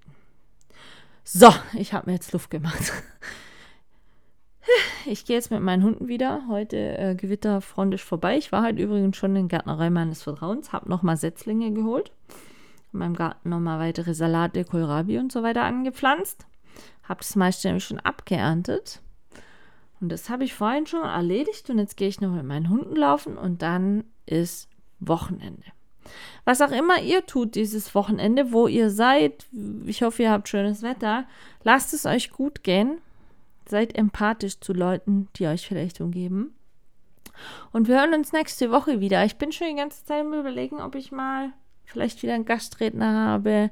[1.24, 2.94] So, ich habe mir jetzt Luft gemacht.
[5.06, 6.44] Ich gehe jetzt mit meinen Hunden wieder.
[6.48, 8.38] Heute äh, gewitterfreundlich vorbei.
[8.38, 12.12] Ich war halt übrigens schon in der Gärtnerei meines Vertrauens, habe nochmal Setzlinge geholt.
[12.94, 16.46] In meinem Garten nochmal weitere Salate, Kohlrabi und so weiter angepflanzt.
[17.04, 19.02] Habe das meiste nämlich schon abgeerntet.
[20.00, 21.70] Und das habe ich vorhin schon erledigt.
[21.70, 25.64] Und jetzt gehe ich noch mit meinen Hunden laufen und dann ist Wochenende.
[26.46, 29.46] Was auch immer ihr tut dieses Wochenende, wo ihr seid,
[29.86, 31.26] ich hoffe, ihr habt schönes Wetter,
[31.64, 33.00] lasst es euch gut gehen.
[33.72, 36.54] Seid empathisch zu Leuten, die euch vielleicht umgeben.
[37.72, 39.24] Und wir hören uns nächste Woche wieder.
[39.24, 41.54] Ich bin schon die ganze Zeit im Überlegen, ob ich mal
[41.86, 43.72] vielleicht wieder einen Gastredner habe.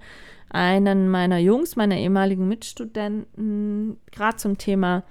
[0.50, 5.04] Einen meiner Jungs, meiner ehemaligen Mitstudenten, gerade zum Thema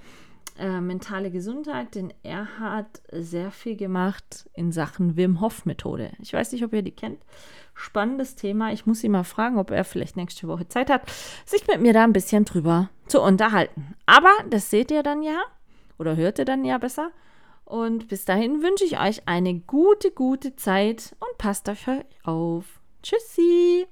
[0.58, 6.12] äh, mentale Gesundheit, denn er hat sehr viel gemacht in Sachen Wim Hof Methode.
[6.20, 7.22] Ich weiß nicht, ob ihr die kennt.
[7.74, 8.72] Spannendes Thema.
[8.72, 11.02] Ich muss ihn mal fragen, ob er vielleicht nächste Woche Zeit hat,
[11.46, 13.94] sich mit mir da ein bisschen drüber zu unterhalten.
[14.06, 15.38] Aber das seht ihr dann ja
[15.98, 17.10] oder hört ihr dann ja besser.
[17.64, 22.80] Und bis dahin wünsche ich euch eine gute, gute Zeit und passt auf euch auf.
[23.02, 23.86] Tschüssi!